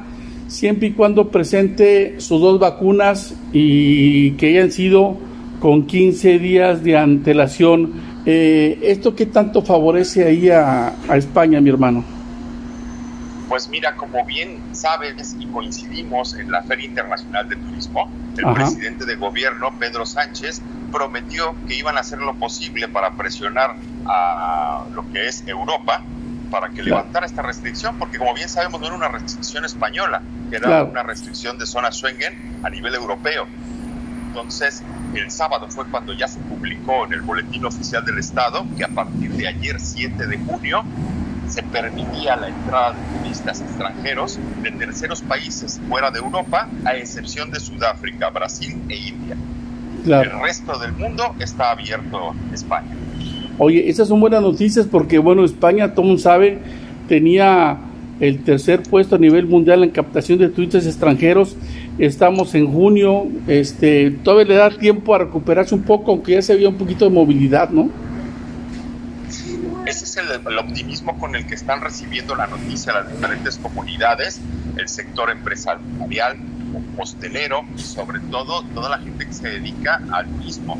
siempre 0.48 0.89
y 0.89 0.91
cuando 0.91 1.29
presente 1.29 2.20
sus 2.20 2.41
dos 2.41 2.60
vacunas 2.60 3.34
y 3.53 4.32
que 4.32 4.50
hayan 4.50 4.72
sido 4.72 5.17
con 5.62 5.88
15 5.88 6.38
días 6.38 6.84
de 6.84 6.98
antelación 6.98 7.94
eh, 8.29 8.79
¿Esto 8.81 9.15
qué 9.15 9.25
tanto 9.25 9.62
favorece 9.62 10.25
ahí 10.25 10.50
a, 10.50 10.93
España, 11.15 11.62
mi 11.62 11.69
hermano? 11.69 12.03
Pues 13.48 13.69
mira, 13.69 13.96
como 13.96 14.25
bien 14.25 14.60
sabes 14.74 15.38
y 15.39 15.46
coincidimos 15.46 16.34
en 16.34 16.51
la 16.51 16.62
Feria 16.63 16.88
Internacional 16.88 17.48
de 17.48 17.55
Turismo, 17.55 18.12
el 18.38 18.53
presidente 18.53 19.05
de 19.05 19.15
gobierno, 19.15 19.72
Pedro 19.79 20.05
Sánchez, 20.05 20.62
prometió 20.91 21.55
que 21.69 21.75
iban 21.75 21.96
a 21.96 22.01
hacer 22.01 22.19
lo 22.19 22.36
posible 22.36 22.89
para 22.89 23.12
presionar 23.12 23.75
a 24.05 24.84
lo 24.93 25.10
que 25.13 25.29
es 25.29 25.48
Europa 25.48 26.03
para 26.51 26.69
que 26.69 26.84
levantara 26.84 27.25
esta 27.25 27.41
restricción, 27.41 27.98
porque 27.98 28.17
como 28.17 28.34
bien 28.34 28.50
sabemos 28.50 28.81
no 28.81 28.88
era 28.88 28.96
una 28.96 29.07
restricción 29.07 29.63
española, 29.63 30.22
era 30.51 30.84
una 30.84 31.03
restricción 31.03 31.57
de 31.57 31.65
zona 31.65 31.91
Schengen 31.91 32.60
a 32.63 32.69
nivel 32.69 32.93
europeo. 32.93 33.46
Entonces, 34.38 34.84
el 35.15 35.32
sábado 35.32 35.65
fue 35.67 35.86
cuando 35.89 36.13
ya 36.13 36.27
se 36.27 36.39
publicó 36.41 37.08
en 37.08 37.13
el 37.13 37.22
Boletín 37.22 37.65
Oficial 37.65 38.06
del 38.06 38.20
Estado 38.20 38.67
que 38.77 38.84
a 38.84 38.88
partir 38.88 39.32
de 39.32 39.48
ayer 39.48 39.79
7 39.79 40.27
de 40.27 40.38
junio 40.38 40.84
se 41.48 41.63
permitía 41.63 42.36
la 42.36 42.50
entrada 42.50 42.91
de 42.91 43.20
turistas 43.20 43.62
extranjeros 43.62 44.38
de 44.62 44.72
terceros 44.74 45.24
países 45.24 45.82
fuera 45.89 46.12
de 46.12 46.20
Europa, 46.20 46.70
a 46.86 46.96
excepción 46.96 47.50
de 47.50 47.60
Sudáfrica, 47.60 48.29
Brasil 48.29 48.79
e 48.89 48.96
India. 48.96 49.36
El 50.06 50.39
resto 50.39 50.77
del 50.77 50.91
mundo 50.91 51.36
está 51.39 51.72
abierto 51.72 52.36
España. 52.53 52.96
Oye, 53.58 53.89
esas 53.89 54.08
son 54.08 54.20
buenas 54.20 54.44
noticias 54.44 54.86
porque, 54.86 55.17
bueno, 55.17 55.46
España, 55.46 55.96
todo 55.96 56.06
mundo 56.06 56.22
sabe, 56.22 56.60
tenía 57.08 57.79
el 58.20 58.44
tercer 58.44 58.84
puesto 58.84 59.15
a 59.15 59.20
nivel 59.20 59.48
mundial 59.48 59.84
en 59.84 59.89
captación 59.89 60.38
de 60.38 60.50
turistas 60.50 60.86
extranjeros. 60.86 61.56
Estamos 62.00 62.54
en 62.54 62.72
junio, 62.72 63.27
este, 63.48 64.12
todavía 64.12 64.46
le 64.46 64.56
da 64.56 64.70
tiempo 64.70 65.16
a 65.16 65.20
recuperarse 65.20 65.74
un 65.74 65.82
poco, 65.82 66.12
aunque 66.12 66.34
ya 66.34 66.42
se 66.42 66.54
había 66.54 66.70
un 66.70 66.77
poquito 66.77 67.06
de 67.06 67.12
movilidad, 67.12 67.70
¿no? 67.70 67.89
Ese 69.88 70.04
es 70.04 70.18
el, 70.18 70.58
optimismo 70.58 71.18
con 71.18 71.36
el 71.36 71.48
que 71.48 71.56
están 71.56 71.82
recibiendo 71.82 72.36
la 72.36 72.46
noticia 72.48 72.94
las 72.94 73.10
diferentes 73.10 73.58
comunidades, 73.58 74.39
el 74.75 74.88
sector 74.89 75.32
empresarial, 75.32 76.38
hostelero 76.98 77.62
y 77.75 77.82
sobre 77.82 78.20
todo 78.20 78.63
toda 78.75 78.89
la 78.89 79.00
gente 79.00 79.25
que 79.25 79.34
se 79.34 79.48
dedica 79.48 80.01
al 80.12 80.27
turismo. 80.27 80.77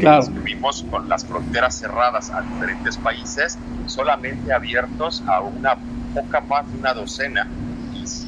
Claro. 0.00 0.26
Vivimos 0.28 0.84
con 0.90 1.08
las 1.08 1.26
fronteras 1.26 1.78
cerradas 1.78 2.30
a 2.30 2.42
diferentes 2.42 2.96
países, 2.96 3.58
solamente 3.86 4.52
abiertos 4.52 5.22
a 5.26 5.40
una 5.42 5.76
poca 6.14 6.40
más 6.40 6.70
de 6.72 6.78
una 6.78 6.94
docena. 6.94 7.46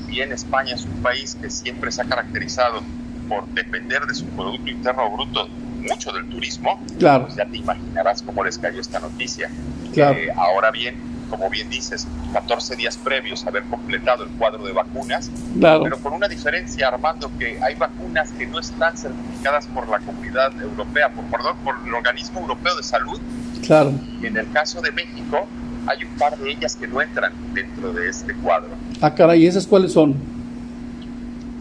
Si 0.08 0.14
bien 0.14 0.32
España 0.32 0.74
es 0.74 0.86
un 0.86 1.02
país 1.02 1.36
que 1.38 1.50
siempre 1.50 1.92
se 1.92 2.00
ha 2.00 2.04
caracterizado 2.06 2.80
por 3.28 3.46
depender 3.48 4.06
de 4.06 4.14
su 4.14 4.24
Producto 4.24 4.70
Interno 4.70 5.10
Bruto 5.10 5.48
mucho 5.86 6.12
del 6.12 6.26
turismo, 6.30 6.82
claro. 6.98 7.24
pues 7.26 7.36
ya 7.36 7.44
te 7.44 7.58
imaginarás 7.58 8.22
cómo 8.22 8.42
les 8.42 8.56
cayó 8.56 8.80
esta 8.80 9.00
noticia. 9.00 9.50
Claro. 9.92 10.16
Eh, 10.18 10.32
ahora 10.34 10.70
bien, 10.70 10.96
como 11.28 11.50
bien 11.50 11.68
dices, 11.68 12.08
14 12.32 12.76
días 12.76 12.96
previos 12.96 13.44
a 13.44 13.50
haber 13.50 13.64
completado 13.64 14.24
el 14.24 14.30
cuadro 14.30 14.64
de 14.64 14.72
vacunas, 14.72 15.30
claro. 15.58 15.82
pero 15.82 15.98
con 15.98 16.14
una 16.14 16.26
diferencia, 16.26 16.88
Armando, 16.88 17.30
que 17.38 17.62
hay 17.62 17.74
vacunas 17.74 18.32
que 18.32 18.46
no 18.46 18.60
están 18.60 18.96
certificadas 18.96 19.66
por 19.66 19.90
la 19.90 19.98
comunidad 19.98 20.58
europea, 20.58 21.10
por, 21.10 21.26
perdón, 21.26 21.58
por 21.64 21.74
el 21.86 21.92
Organismo 21.92 22.40
Europeo 22.40 22.74
de 22.74 22.82
Salud. 22.82 23.20
Claro. 23.66 23.92
Y 24.22 24.26
en 24.26 24.38
el 24.38 24.50
caso 24.52 24.80
de 24.80 24.90
México, 24.90 25.46
hay 25.86 26.04
un 26.04 26.16
par 26.16 26.38
de 26.38 26.50
ellas 26.50 26.76
que 26.76 26.88
no 26.88 27.02
entran 27.02 27.32
dentro 27.52 27.92
de 27.92 28.08
este 28.08 28.32
cuadro. 28.34 28.70
Ah, 29.00 29.14
caray, 29.14 29.44
¿y 29.44 29.46
esas 29.46 29.66
cuáles 29.66 29.92
son? 29.92 30.14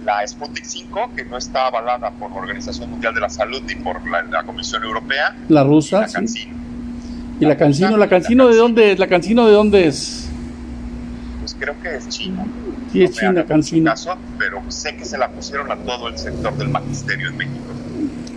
La 0.06 0.26
Sputnik 0.26 0.64
5, 0.64 1.12
que 1.16 1.26
no 1.26 1.38
está 1.38 1.68
avalada 1.68 2.12
por 2.12 2.32
la 2.32 2.38
Organización 2.38 2.90
Mundial 2.90 3.14
de 3.14 3.22
la 3.22 3.30
Salud 3.30 3.62
ni 3.68 3.76
por 3.76 4.08
la, 4.08 4.44
Comisión 4.44 4.84
Europea. 4.84 5.36
La 5.50 5.64
rusa, 5.64 5.98
y 5.98 6.02
la 6.02 6.08
Cancino. 6.08 6.56
¿Y 7.40 7.46
la, 7.46 7.58
Cancino? 7.58 7.98
¿La 7.98 8.08
Cancino 8.08 8.48
de 8.48 8.56
dónde 8.56 8.92
es? 8.92 9.00
¿La 9.00 9.08
Cancino 9.08 9.46
de 9.46 9.54
dónde 9.54 9.88
es? 9.88 10.28
creo 11.60 11.76
que 11.82 11.96
es 11.96 12.08
China. 12.10 12.46
Sí, 12.92 13.04
es 13.04 13.12
China, 13.12 13.46
Cancino. 13.46 13.94
pero 14.38 14.62
sé 14.70 14.96
que 14.96 15.06
se 15.06 15.18
la 15.18 15.30
pusieron 15.30 15.72
a 15.72 15.76
todo 15.78 16.08
el 16.08 16.18
sector 16.18 16.56
del 16.58 16.70
magisterio 16.70 17.30
en 17.30 17.38
México. 17.38 17.66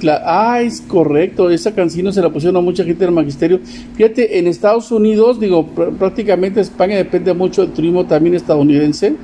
Ah, 0.08 0.60
es 0.62 0.80
correcto, 0.80 1.50
esa 1.50 1.74
Cancino 1.74 2.12
se 2.12 2.22
la 2.22 2.30
pusieron 2.30 2.56
a 2.56 2.60
mucha 2.60 2.84
gente 2.84 3.04
del 3.04 3.14
magisterio. 3.14 3.60
Fíjate, 3.96 4.38
en 4.38 4.46
Estados 4.46 4.90
Unidos, 4.90 5.40
digo, 5.40 5.66
prácticamente 5.66 6.60
España 6.60 6.96
depende 6.96 7.34
mucho 7.34 7.62
del 7.62 7.72
turismo 7.72 8.06
también 8.06 8.34
estadounidense, 8.34 9.14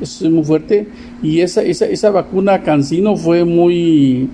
eso 0.00 0.26
es 0.26 0.30
muy 0.32 0.44
fuerte, 0.44 0.88
y 1.22 1.40
esa, 1.40 1.62
esa, 1.62 1.86
esa 1.86 2.10
vacuna 2.10 2.62
Cancino 2.62 3.16
fue 3.16 3.44
muy, 3.44 4.28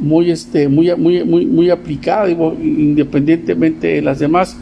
muy, 0.00 0.30
este, 0.30 0.68
muy, 0.68 0.94
muy, 0.96 1.24
muy, 1.24 1.46
muy 1.46 1.70
aplicada, 1.70 2.26
digo, 2.26 2.56
independientemente 2.60 3.86
de 3.88 4.02
las 4.02 4.18
demás. 4.18 4.56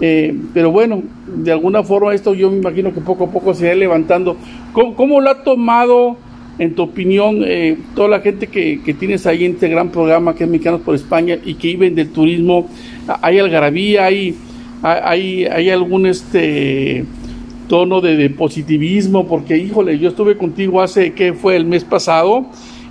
Eh, 0.00 0.36
pero 0.52 0.70
bueno, 0.70 1.02
de 1.26 1.52
alguna 1.52 1.82
forma 1.82 2.12
esto 2.12 2.34
yo 2.34 2.50
me 2.50 2.58
imagino 2.58 2.92
que 2.92 3.00
poco 3.00 3.24
a 3.24 3.30
poco 3.30 3.54
se 3.54 3.68
va 3.68 3.74
levantando. 3.74 4.36
¿Cómo, 4.72 5.20
lo 5.20 5.30
ha 5.30 5.42
tomado, 5.42 6.16
en 6.58 6.74
tu 6.74 6.82
opinión, 6.82 7.42
eh, 7.44 7.76
toda 7.94 8.08
la 8.08 8.20
gente 8.20 8.46
que, 8.46 8.80
que, 8.82 8.94
tienes 8.94 9.26
ahí 9.26 9.44
en 9.44 9.52
este 9.52 9.68
gran 9.68 9.90
programa 9.90 10.34
que 10.34 10.44
es 10.44 10.50
Mexicanos 10.50 10.80
por 10.80 10.94
España 10.94 11.36
y 11.44 11.54
que 11.54 11.68
viven 11.68 11.94
del 11.94 12.10
turismo? 12.10 12.68
¿Hay 13.20 13.38
algarabía? 13.38 14.06
¿Hay, 14.06 14.34
hay, 14.82 15.44
hay 15.44 15.70
algún 15.70 16.06
este 16.06 17.04
tono 17.68 18.00
de, 18.00 18.30
positivismo? 18.30 19.26
Porque, 19.26 19.58
híjole, 19.58 19.98
yo 19.98 20.08
estuve 20.08 20.38
contigo 20.38 20.80
hace, 20.80 21.12
que 21.12 21.34
fue 21.34 21.56
el 21.56 21.66
mes 21.66 21.84
pasado? 21.84 22.46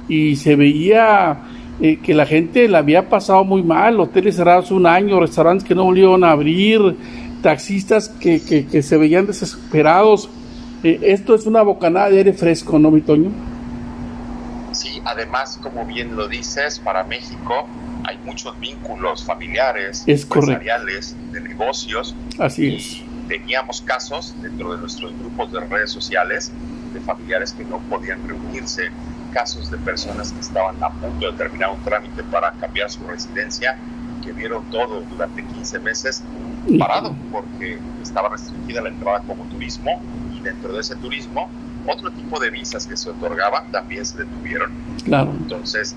Y 0.07 0.36
se 0.36 0.55
veía 0.55 1.39
eh, 1.81 1.98
que 2.03 2.13
la 2.13 2.27
gente 2.27 2.67
la 2.67 2.79
había 2.79 3.10
pasado 3.10 3.43
muy 3.43 3.63
mal, 3.63 4.00
hoteles 4.00 4.36
cerrados 4.36 4.69
un 4.69 4.86
año, 4.86 5.19
restaurantes 5.19 5.67
que 5.67 5.74
no 5.74 5.86
volvieron 5.86 6.24
a 6.24 6.31
abrir, 6.31 6.95
taxistas 7.41 8.10
que, 8.10 8.39
que, 8.41 8.81
se 8.84 8.98
veían 8.98 9.25
desesperados. 9.25 10.29
Eh, 10.84 11.00
esto 11.01 11.34
es 11.34 11.48
una 11.48 11.63
bocanada 11.63 12.12
de 12.12 12.19
aire 12.19 12.34
fresco, 12.34 12.77
¿no, 12.77 12.91
mi 12.91 13.01
Toño? 13.01 13.55
Además, 15.06 15.60
como 15.62 15.86
bien 15.86 16.16
lo 16.16 16.28
dices, 16.28 16.80
para 16.80 17.04
México 17.04 17.68
hay 18.04 18.18
muchos 18.26 18.60
vínculos 18.60 19.24
familiares, 19.24 20.04
empresariales, 20.08 21.16
de 21.32 21.42
negocios. 21.42 22.16
Así 22.40 22.76
es. 22.76 23.04
Teníamos 23.28 23.82
casos 23.82 24.36
dentro 24.42 24.74
de 24.74 24.80
nuestros 24.80 25.18
grupos 25.18 25.52
de 25.52 25.60
redes 25.62 25.92
sociales 25.92 26.52
de 26.94 27.00
familiares 27.02 27.54
que 27.54 27.64
no 27.66 27.80
podían 27.90 28.28
reunirse 28.28 28.90
casos 29.34 29.70
de 29.70 29.78
personas 29.78 30.32
que 30.32 30.40
estaban 30.40 30.82
a 30.82 30.90
punto 30.90 31.32
de 31.32 31.38
terminar 31.38 31.72
un 31.72 31.84
trámite 31.84 32.24
para 32.24 32.52
cambiar 32.54 32.90
su 32.90 33.06
residencia, 33.06 33.78
que 34.24 34.32
vieron 34.32 34.64
todo 34.72 35.02
durante 35.02 35.44
15 35.44 35.80
meses 35.80 36.24
parado, 36.80 37.16
porque 37.32 37.78
estaba 38.02 38.30
restringida 38.30 38.82
la 38.82 38.90
entrada 38.90 39.20
como 39.28 39.44
turismo 39.46 40.02
y 40.36 40.40
dentro 40.42 40.74
de 40.74 40.82
ese 40.82 40.96
turismo 40.96 41.50
otro 41.88 42.12
tipo 42.12 42.39
de 42.39 42.50
visas 42.50 42.88
que 42.88 42.98
se 42.98 43.10
otorgaban 43.10 43.72
también 43.72 44.06
se 44.06 44.18
detuvieron. 44.18 44.72
Claro. 45.04 45.32
Entonces, 45.32 45.96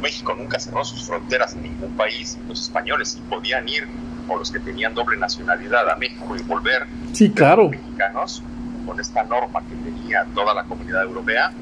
México 0.00 0.34
nunca 0.36 0.58
cerró 0.58 0.84
sus 0.84 1.04
fronteras 1.04 1.54
en 1.54 1.62
ningún 1.62 1.96
país. 1.96 2.38
Los 2.48 2.62
españoles 2.62 3.12
sí 3.12 3.22
podían 3.28 3.68
ir, 3.68 3.86
o 4.28 4.36
los 4.36 4.50
que 4.50 4.60
tenían 4.60 4.94
doble 4.94 5.16
nacionalidad, 5.16 5.88
a 5.90 5.96
México 5.96 6.36
y 6.36 6.42
volver. 6.42 6.86
Sí, 7.12 7.30
claro. 7.30 7.64
Los 7.64 7.72
mexicanos, 7.72 8.42
con 8.86 9.00
esta 9.00 9.24
norma 9.24 9.60
que 9.60 9.74
tenía 9.90 10.26
toda 10.34 10.54
la 10.54 10.64
comunidad 10.64 11.02
europea, 11.02 11.52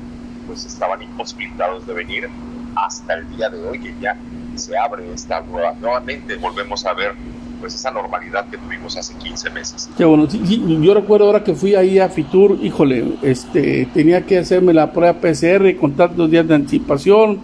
pues 0.47 0.65
estaban 0.65 1.03
imposibilitados 1.03 1.87
de 1.87 1.95
venir 1.95 2.29
hasta 2.77 3.15
el 3.15 3.29
día 3.37 3.49
de 3.49 3.67
hoy 3.67 3.81
que 3.81 3.95
ya 4.01 4.17
se 4.57 4.77
abre 4.77 5.13
esta 5.13 5.41
nueva. 5.41 5.75
Nuevamente 5.81 6.37
volvemos 6.37 6.85
a 6.87 6.93
ver 6.93 7.15
pues 7.65 7.77
esa 7.77 7.91
normalidad 7.91 8.47
que 8.51 8.59
tuvimos 8.59 8.95
hace 8.95 9.15
15 9.15 9.49
meses. 9.49 9.89
Qué 9.97 10.05
bueno, 10.05 10.29
yo 10.29 10.93
recuerdo 10.93 11.25
ahora 11.25 11.43
que 11.43 11.55
fui 11.55 11.75
ahí 11.75 11.99
a 11.99 12.11
Fitur, 12.11 12.59
híjole, 12.63 13.13
este, 13.23 13.89
tenía 13.95 14.27
que 14.27 14.37
hacerme 14.37 14.75
la 14.75 14.93
prueba 14.93 15.15
PCR 15.15 15.75
con 15.81 15.93
tantos 15.93 16.31
días 16.31 16.47
de 16.47 16.57
anticipación, 16.57 17.39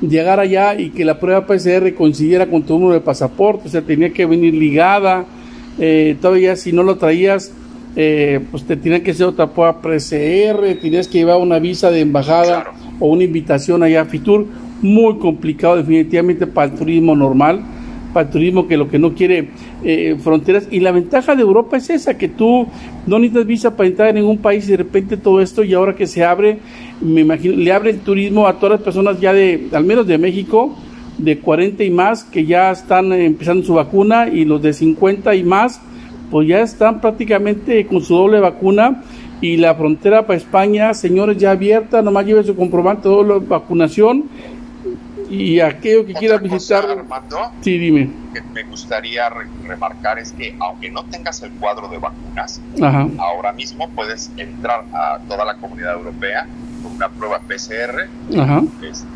llegar 0.00 0.40
allá 0.40 0.80
y 0.80 0.88
que 0.88 1.04
la 1.04 1.20
prueba 1.20 1.46
PCR 1.46 1.92
coincidiera 1.94 2.46
con 2.46 2.62
tu 2.62 2.78
número 2.78 2.94
de 2.94 3.00
pasaporte, 3.02 3.68
o 3.68 3.70
sea, 3.70 3.82
tenía 3.82 4.14
que 4.14 4.24
venir 4.24 4.54
ligada, 4.54 5.26
eh, 5.78 6.16
todavía 6.22 6.56
si 6.56 6.72
no 6.72 6.82
lo 6.82 6.96
traías 6.96 7.52
eh, 7.96 8.40
pues 8.50 8.64
te 8.64 8.78
tienen 8.78 9.02
que 9.02 9.10
hacer 9.10 9.26
otra 9.26 9.48
prueba 9.48 9.82
PCR, 9.82 10.80
tienes 10.80 11.06
que 11.06 11.18
llevar 11.18 11.36
una 11.36 11.58
visa 11.58 11.90
de 11.90 12.00
embajada 12.00 12.72
o 12.98 13.08
una 13.08 13.24
invitación 13.24 13.82
allá 13.82 14.00
a 14.00 14.04
Fitur, 14.06 14.46
muy 14.80 15.18
complicado 15.18 15.76
definitivamente 15.76 16.46
para 16.46 16.72
el 16.72 16.78
turismo 16.78 17.14
normal, 17.14 17.62
para 18.12 18.26
el 18.26 18.32
turismo 18.32 18.66
que 18.66 18.76
lo 18.76 18.88
que 18.88 18.98
no 18.98 19.14
quiere 19.14 19.50
eh, 19.84 20.16
fronteras. 20.22 20.68
Y 20.70 20.80
la 20.80 20.92
ventaja 20.92 21.34
de 21.34 21.42
Europa 21.42 21.76
es 21.76 21.90
esa, 21.90 22.18
que 22.18 22.28
tú 22.28 22.66
no 23.06 23.18
necesitas 23.18 23.46
visa 23.46 23.76
para 23.76 23.88
entrar 23.88 24.08
en 24.08 24.16
ningún 24.16 24.38
país 24.38 24.66
y 24.68 24.72
de 24.72 24.78
repente 24.78 25.16
todo 25.16 25.40
esto 25.40 25.64
y 25.64 25.74
ahora 25.74 25.94
que 25.94 26.06
se 26.06 26.24
abre, 26.24 26.58
me 27.00 27.22
imagino, 27.22 27.56
le 27.56 27.72
abre 27.72 27.90
el 27.90 28.00
turismo 28.00 28.46
a 28.46 28.54
todas 28.54 28.78
las 28.78 28.82
personas 28.82 29.20
ya 29.20 29.32
de, 29.32 29.68
al 29.72 29.84
menos 29.84 30.06
de 30.06 30.18
México, 30.18 30.76
de 31.18 31.38
40 31.38 31.84
y 31.84 31.90
más, 31.90 32.24
que 32.24 32.46
ya 32.46 32.70
están 32.70 33.12
empezando 33.12 33.64
su 33.64 33.74
vacuna 33.74 34.28
y 34.28 34.44
los 34.44 34.62
de 34.62 34.72
50 34.72 35.34
y 35.34 35.42
más 35.42 35.80
pues 36.30 36.46
ya 36.46 36.60
están 36.60 37.00
prácticamente 37.00 37.84
con 37.86 38.02
su 38.02 38.14
doble 38.14 38.40
vacuna 38.40 39.02
y 39.40 39.56
la 39.56 39.74
frontera 39.74 40.26
para 40.26 40.36
España, 40.36 40.94
señores, 40.94 41.38
ya 41.38 41.50
abierta, 41.52 42.02
nomás 42.02 42.26
lleve 42.26 42.44
su 42.44 42.54
comprobante 42.54 43.08
de 43.08 43.38
vacunación 43.40 44.24
y 45.30 45.60
aquello 45.60 46.04
que 46.04 46.14
quiera 46.14 46.38
visitar. 46.38 46.86
sí, 47.60 47.78
dime. 47.78 48.10
Que 48.34 48.42
me 48.42 48.64
gustaría 48.64 49.30
remarcar 49.30 50.18
es 50.18 50.32
que 50.32 50.56
aunque 50.58 50.90
no 50.90 51.04
tengas 51.04 51.42
el 51.42 51.52
cuadro 51.52 51.88
de 51.88 51.98
vacunas, 51.98 52.60
ahora 53.18 53.52
mismo 53.52 53.88
puedes 53.90 54.30
entrar 54.36 54.84
a 54.92 55.18
toda 55.28 55.44
la 55.44 55.54
comunidad 55.54 55.94
europea 55.94 56.46
con 56.82 56.92
una 56.92 57.08
prueba 57.08 57.38
PCR 57.40 58.08
este, 58.82 59.06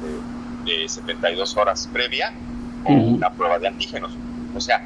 de 0.65 0.89
72 0.89 1.57
horas 1.57 1.89
previa 1.93 2.33
o 2.85 2.93
una 2.93 3.31
prueba 3.31 3.59
de 3.59 3.69
antígenos. 3.69 4.17
O 4.55 4.61
sea, 4.61 4.83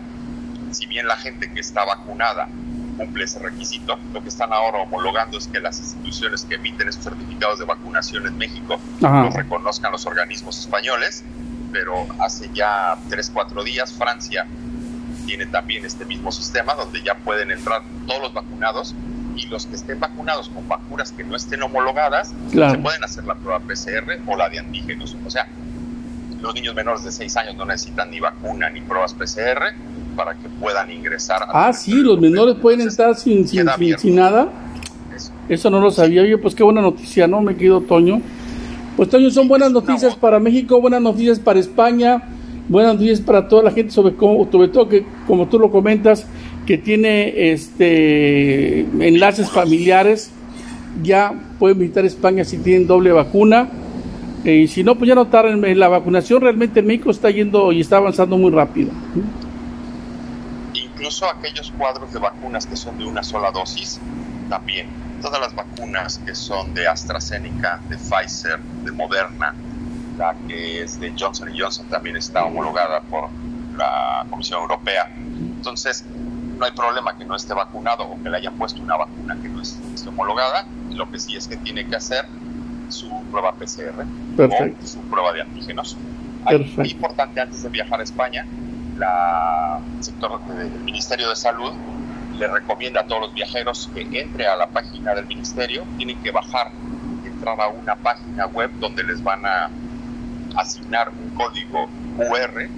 si 0.70 0.86
bien 0.86 1.06
la 1.06 1.16
gente 1.16 1.50
que 1.52 1.60
está 1.60 1.84
vacunada 1.84 2.48
cumple 2.98 3.24
ese 3.24 3.38
requisito, 3.38 3.98
lo 4.12 4.22
que 4.22 4.28
están 4.28 4.52
ahora 4.52 4.78
homologando 4.78 5.38
es 5.38 5.46
que 5.46 5.60
las 5.60 5.78
instituciones 5.78 6.44
que 6.44 6.56
emiten 6.56 6.88
esos 6.88 7.04
certificados 7.04 7.58
de 7.58 7.64
vacunación 7.64 8.26
en 8.26 8.36
México 8.36 8.78
los 9.00 9.34
reconozcan 9.34 9.92
los 9.92 10.04
organismos 10.04 10.58
españoles, 10.58 11.24
pero 11.72 12.06
hace 12.20 12.50
ya 12.52 12.98
3, 13.08 13.30
4 13.32 13.64
días 13.64 13.92
Francia 13.92 14.46
tiene 15.24 15.46
también 15.46 15.84
este 15.84 16.04
mismo 16.04 16.32
sistema 16.32 16.74
donde 16.74 17.02
ya 17.02 17.14
pueden 17.14 17.50
entrar 17.50 17.82
todos 18.06 18.20
los 18.20 18.34
vacunados 18.34 18.94
y 19.36 19.46
los 19.46 19.66
que 19.66 19.76
estén 19.76 20.00
vacunados 20.00 20.48
con 20.48 20.66
vacunas 20.66 21.12
que 21.12 21.22
no 21.22 21.36
estén 21.36 21.62
homologadas, 21.62 22.34
se 22.50 22.78
pueden 22.78 23.04
hacer 23.04 23.24
la 23.24 23.36
prueba 23.36 23.60
PCR 23.60 24.20
o 24.26 24.36
la 24.36 24.48
de 24.48 24.58
antígenos. 24.58 25.16
O 25.24 25.30
sea, 25.30 25.46
los 26.40 26.54
niños 26.54 26.74
menores 26.74 27.04
de 27.04 27.12
6 27.12 27.36
años 27.36 27.54
no 27.54 27.64
necesitan 27.64 28.10
ni 28.10 28.20
vacuna 28.20 28.68
ni 28.70 28.80
pruebas 28.80 29.14
PCR, 29.14 29.74
para 30.18 30.34
que 30.34 30.48
puedan 30.60 30.90
ingresar. 30.90 31.42
ah, 31.48 31.72
sí, 31.72 31.92
los 31.92 32.20
menores 32.20 32.56
pueden 32.56 32.80
estar 32.80 33.14
sin, 33.14 33.46
sin, 33.46 33.64
nada. 34.16 34.48
Eso. 35.48 35.70
no 35.70 35.80
lo 35.80 35.92
sabía. 35.92 36.22
Oye, 36.22 36.36
pues 36.36 36.56
qué 36.56 36.64
buena 36.64 36.80
noticia, 36.80 37.28
¿no? 37.28 37.40
Me 37.40 37.54
quedo 37.56 37.80
Toño. 37.82 38.20
Pues 38.96 39.08
Toño, 39.08 39.30
son 39.30 39.46
buenas 39.46 39.70
noticias 39.70 40.16
para 40.16 40.40
México, 40.40 40.80
buenas 40.80 41.00
noticias 41.00 41.38
para 41.38 41.60
España, 41.60 42.20
buenas 42.68 42.94
noticias 42.94 43.20
para 43.20 43.46
toda 43.46 43.62
la 43.62 43.70
gente, 43.70 43.92
sobre, 43.92 44.16
cómo, 44.16 44.50
sobre 44.50 44.66
todo 44.66 44.88
que, 44.88 45.06
como 45.28 45.46
tú 45.46 45.60
lo 45.60 45.70
comentas, 45.70 46.26
que 46.66 46.78
tiene 46.78 47.52
este 47.52 48.80
enlaces 48.80 49.48
familiares, 49.48 50.32
ya 51.00 51.32
pueden 51.60 51.78
visitar 51.78 52.04
España 52.04 52.42
si 52.42 52.58
tienen 52.58 52.88
doble 52.88 53.12
vacuna. 53.12 53.68
Eh, 54.44 54.56
y 54.56 54.66
si 54.66 54.82
no, 54.82 54.96
pues 54.96 55.06
ya 55.06 55.14
notaron, 55.14 55.62
la 55.78 55.86
vacunación 55.86 56.40
realmente 56.40 56.80
en 56.80 56.86
México 56.88 57.12
está 57.12 57.30
yendo 57.30 57.70
y 57.70 57.82
está 57.82 57.98
avanzando 57.98 58.36
muy 58.36 58.50
rápido 58.50 58.90
incluso 60.98 61.30
aquellos 61.30 61.70
cuadros 61.70 62.12
de 62.12 62.18
vacunas 62.18 62.66
que 62.66 62.74
son 62.74 62.98
de 62.98 63.06
una 63.06 63.22
sola 63.22 63.52
dosis, 63.52 64.00
también. 64.48 64.88
Todas 65.22 65.40
las 65.40 65.54
vacunas 65.54 66.18
que 66.18 66.34
son 66.34 66.74
de 66.74 66.88
AstraZeneca, 66.88 67.80
de 67.88 67.96
Pfizer, 67.96 68.58
de 68.58 68.90
Moderna, 68.90 69.54
la 70.16 70.34
que 70.48 70.82
es 70.82 70.98
de 70.98 71.14
Johnson 71.16 71.50
Johnson 71.56 71.86
también 71.88 72.16
está 72.16 72.44
homologada 72.44 73.00
por 73.02 73.28
la 73.76 74.26
Comisión 74.28 74.60
Europea. 74.60 75.08
Entonces, 75.16 76.04
no 76.58 76.64
hay 76.64 76.72
problema 76.72 77.16
que 77.16 77.24
no 77.24 77.36
esté 77.36 77.54
vacunado 77.54 78.04
o 78.04 78.20
que 78.20 78.28
le 78.28 78.36
hayan 78.36 78.54
puesto 78.54 78.82
una 78.82 78.96
vacuna 78.96 79.36
que 79.40 79.48
no 79.48 79.62
esté 79.62 80.08
homologada. 80.08 80.66
Lo 80.90 81.08
que 81.10 81.20
sí 81.20 81.36
es 81.36 81.46
que 81.46 81.56
tiene 81.56 81.86
que 81.86 81.94
hacer 81.94 82.24
su 82.88 83.08
prueba 83.30 83.52
PCR 83.52 84.04
o 84.36 84.86
su 84.86 85.00
prueba 85.02 85.32
de 85.32 85.42
antígenos. 85.42 85.96
Muy 86.76 86.90
importante 86.90 87.40
antes 87.40 87.62
de 87.62 87.68
viajar 87.68 88.00
a 88.00 88.02
España 88.02 88.46
la 88.98 89.80
sector 90.00 90.40
del 90.46 90.70
Ministerio 90.80 91.28
de 91.30 91.36
Salud 91.36 91.72
le 92.38 92.46
recomienda 92.46 93.00
a 93.00 93.06
todos 93.06 93.22
los 93.22 93.34
viajeros 93.34 93.90
que 93.94 94.06
entre 94.20 94.46
a 94.46 94.56
la 94.56 94.68
página 94.68 95.14
del 95.14 95.26
ministerio, 95.26 95.84
tienen 95.96 96.20
que 96.22 96.30
bajar, 96.30 96.70
entrar 97.24 97.60
a 97.60 97.68
una 97.68 97.96
página 97.96 98.46
web 98.46 98.70
donde 98.78 99.02
les 99.02 99.22
van 99.22 99.44
a 99.44 99.70
asignar 100.56 101.08
un 101.08 101.30
código 101.36 101.88
QR 102.16 102.68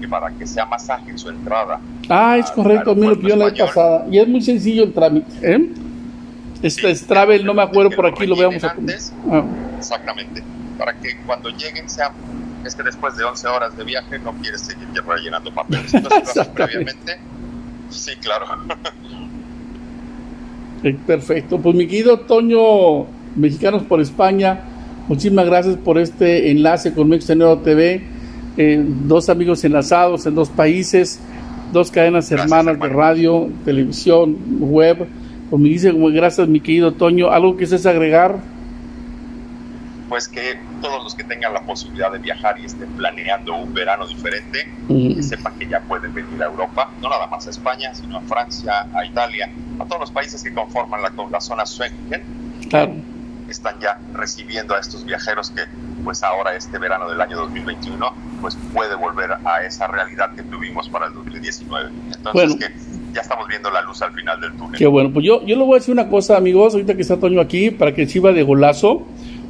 que 0.00 0.08
para 0.08 0.30
que 0.30 0.46
sea 0.46 0.66
más 0.66 0.88
ágil 0.90 1.18
su 1.18 1.28
entrada. 1.28 1.80
Ah, 2.08 2.36
es 2.38 2.50
correcto, 2.50 2.94
mí 2.94 3.06
lo 3.06 3.18
pidió 3.18 3.36
la 3.36 3.46
vez 3.46 3.58
pasada. 3.58 4.06
Y 4.10 4.18
es 4.18 4.28
muy 4.28 4.42
sencillo 4.42 4.84
el 4.84 4.92
trámite. 4.92 5.32
¿eh? 5.42 5.70
Este 6.62 6.94
Travel, 6.94 7.44
no 7.44 7.54
me 7.54 7.62
acuerdo 7.62 7.90
por 7.90 8.06
aquí, 8.06 8.26
lo 8.26 8.36
veamos. 8.36 8.62
Ah. 8.64 8.74
Exactamente. 9.78 10.42
Para 10.78 10.94
que 10.94 11.16
cuando 11.26 11.50
lleguen 11.50 11.88
sea 11.88 12.10
es 12.64 12.74
que 12.74 12.82
después 12.82 13.16
de 13.16 13.24
11 13.24 13.46
horas 13.48 13.76
de 13.76 13.84
viaje 13.84 14.18
no 14.18 14.32
quieres 14.34 14.62
seguir 14.62 14.88
rellenando 15.06 15.52
papeles. 15.52 15.92
Entonces, 15.94 16.46
previamente, 16.48 17.18
sí, 17.90 18.12
claro. 18.20 18.46
Perfecto. 21.06 21.58
Pues 21.58 21.74
mi 21.74 21.86
querido 21.86 22.20
Toño, 22.20 23.06
Mexicanos 23.36 23.82
por 23.84 24.00
España, 24.00 24.60
muchísimas 25.08 25.46
gracias 25.46 25.76
por 25.76 25.98
este 25.98 26.50
enlace 26.50 26.92
con 26.92 27.08
Mexicano 27.08 27.58
TV. 27.58 28.02
Eh, 28.56 28.84
dos 28.84 29.28
amigos 29.30 29.64
enlazados 29.64 30.26
en 30.26 30.34
dos 30.34 30.50
países, 30.50 31.20
dos 31.72 31.90
cadenas 31.90 32.30
hermanas 32.30 32.78
de 32.78 32.88
radio, 32.88 33.48
televisión, 33.64 34.36
web. 34.60 35.06
Pues 35.48 35.62
me 35.62 35.68
dice, 35.70 35.92
gracias 35.92 36.48
mi 36.48 36.60
querido 36.60 36.92
Toño. 36.92 37.30
¿Algo 37.30 37.56
que 37.56 37.64
es 37.64 37.86
agregar? 37.86 38.53
Pues 40.08 40.28
que 40.28 40.58
todos 40.82 41.02
los 41.02 41.14
que 41.14 41.24
tengan 41.24 41.54
la 41.54 41.62
posibilidad 41.62 42.12
de 42.12 42.18
viajar 42.18 42.58
y 42.60 42.66
estén 42.66 42.90
planeando 42.90 43.54
un 43.54 43.72
verano 43.72 44.06
diferente, 44.06 44.68
que 44.88 45.22
sepan 45.22 45.58
que 45.58 45.66
ya 45.66 45.80
pueden 45.80 46.12
venir 46.12 46.42
a 46.42 46.46
Europa, 46.46 46.90
no 47.00 47.08
nada 47.08 47.26
más 47.26 47.46
a 47.46 47.50
España, 47.50 47.94
sino 47.94 48.18
a 48.18 48.20
Francia, 48.22 48.86
a 48.94 49.04
Italia, 49.04 49.50
a 49.78 49.84
todos 49.84 50.00
los 50.00 50.10
países 50.10 50.42
que 50.42 50.52
conforman 50.52 51.02
la, 51.02 51.12
la 51.30 51.40
zona 51.40 51.64
Schengen. 51.64 52.22
Claro. 52.68 52.94
Están 53.48 53.80
ya 53.80 53.98
recibiendo 54.12 54.74
a 54.74 54.80
estos 54.80 55.04
viajeros 55.04 55.50
que, 55.50 55.62
pues 56.02 56.22
ahora 56.22 56.54
este 56.54 56.78
verano 56.78 57.08
del 57.08 57.20
año 57.20 57.36
2021, 57.36 58.12
pues 58.40 58.58
puede 58.74 58.94
volver 58.94 59.32
a 59.44 59.64
esa 59.64 59.86
realidad 59.86 60.34
que 60.34 60.42
tuvimos 60.42 60.88
para 60.88 61.06
el 61.06 61.14
2019. 61.14 61.90
Entonces, 62.14 62.56
que 62.56 62.74
ya 63.14 63.22
estamos 63.22 63.48
viendo 63.48 63.70
la 63.70 63.80
luz 63.82 64.02
al 64.02 64.12
final 64.12 64.40
del 64.40 64.52
túnel. 64.54 64.78
Qué 64.78 64.86
bueno, 64.86 65.10
pues 65.12 65.24
yo, 65.24 65.44
yo 65.46 65.56
le 65.56 65.64
voy 65.64 65.76
a 65.76 65.78
decir 65.78 65.92
una 65.92 66.08
cosa, 66.08 66.36
amigos, 66.36 66.74
ahorita 66.74 66.94
que 66.94 67.02
está 67.02 67.18
Toño 67.18 67.40
aquí, 67.40 67.70
para 67.70 67.94
que 67.94 68.06
sirva 68.06 68.32
de 68.32 68.42
golazo. 68.42 69.06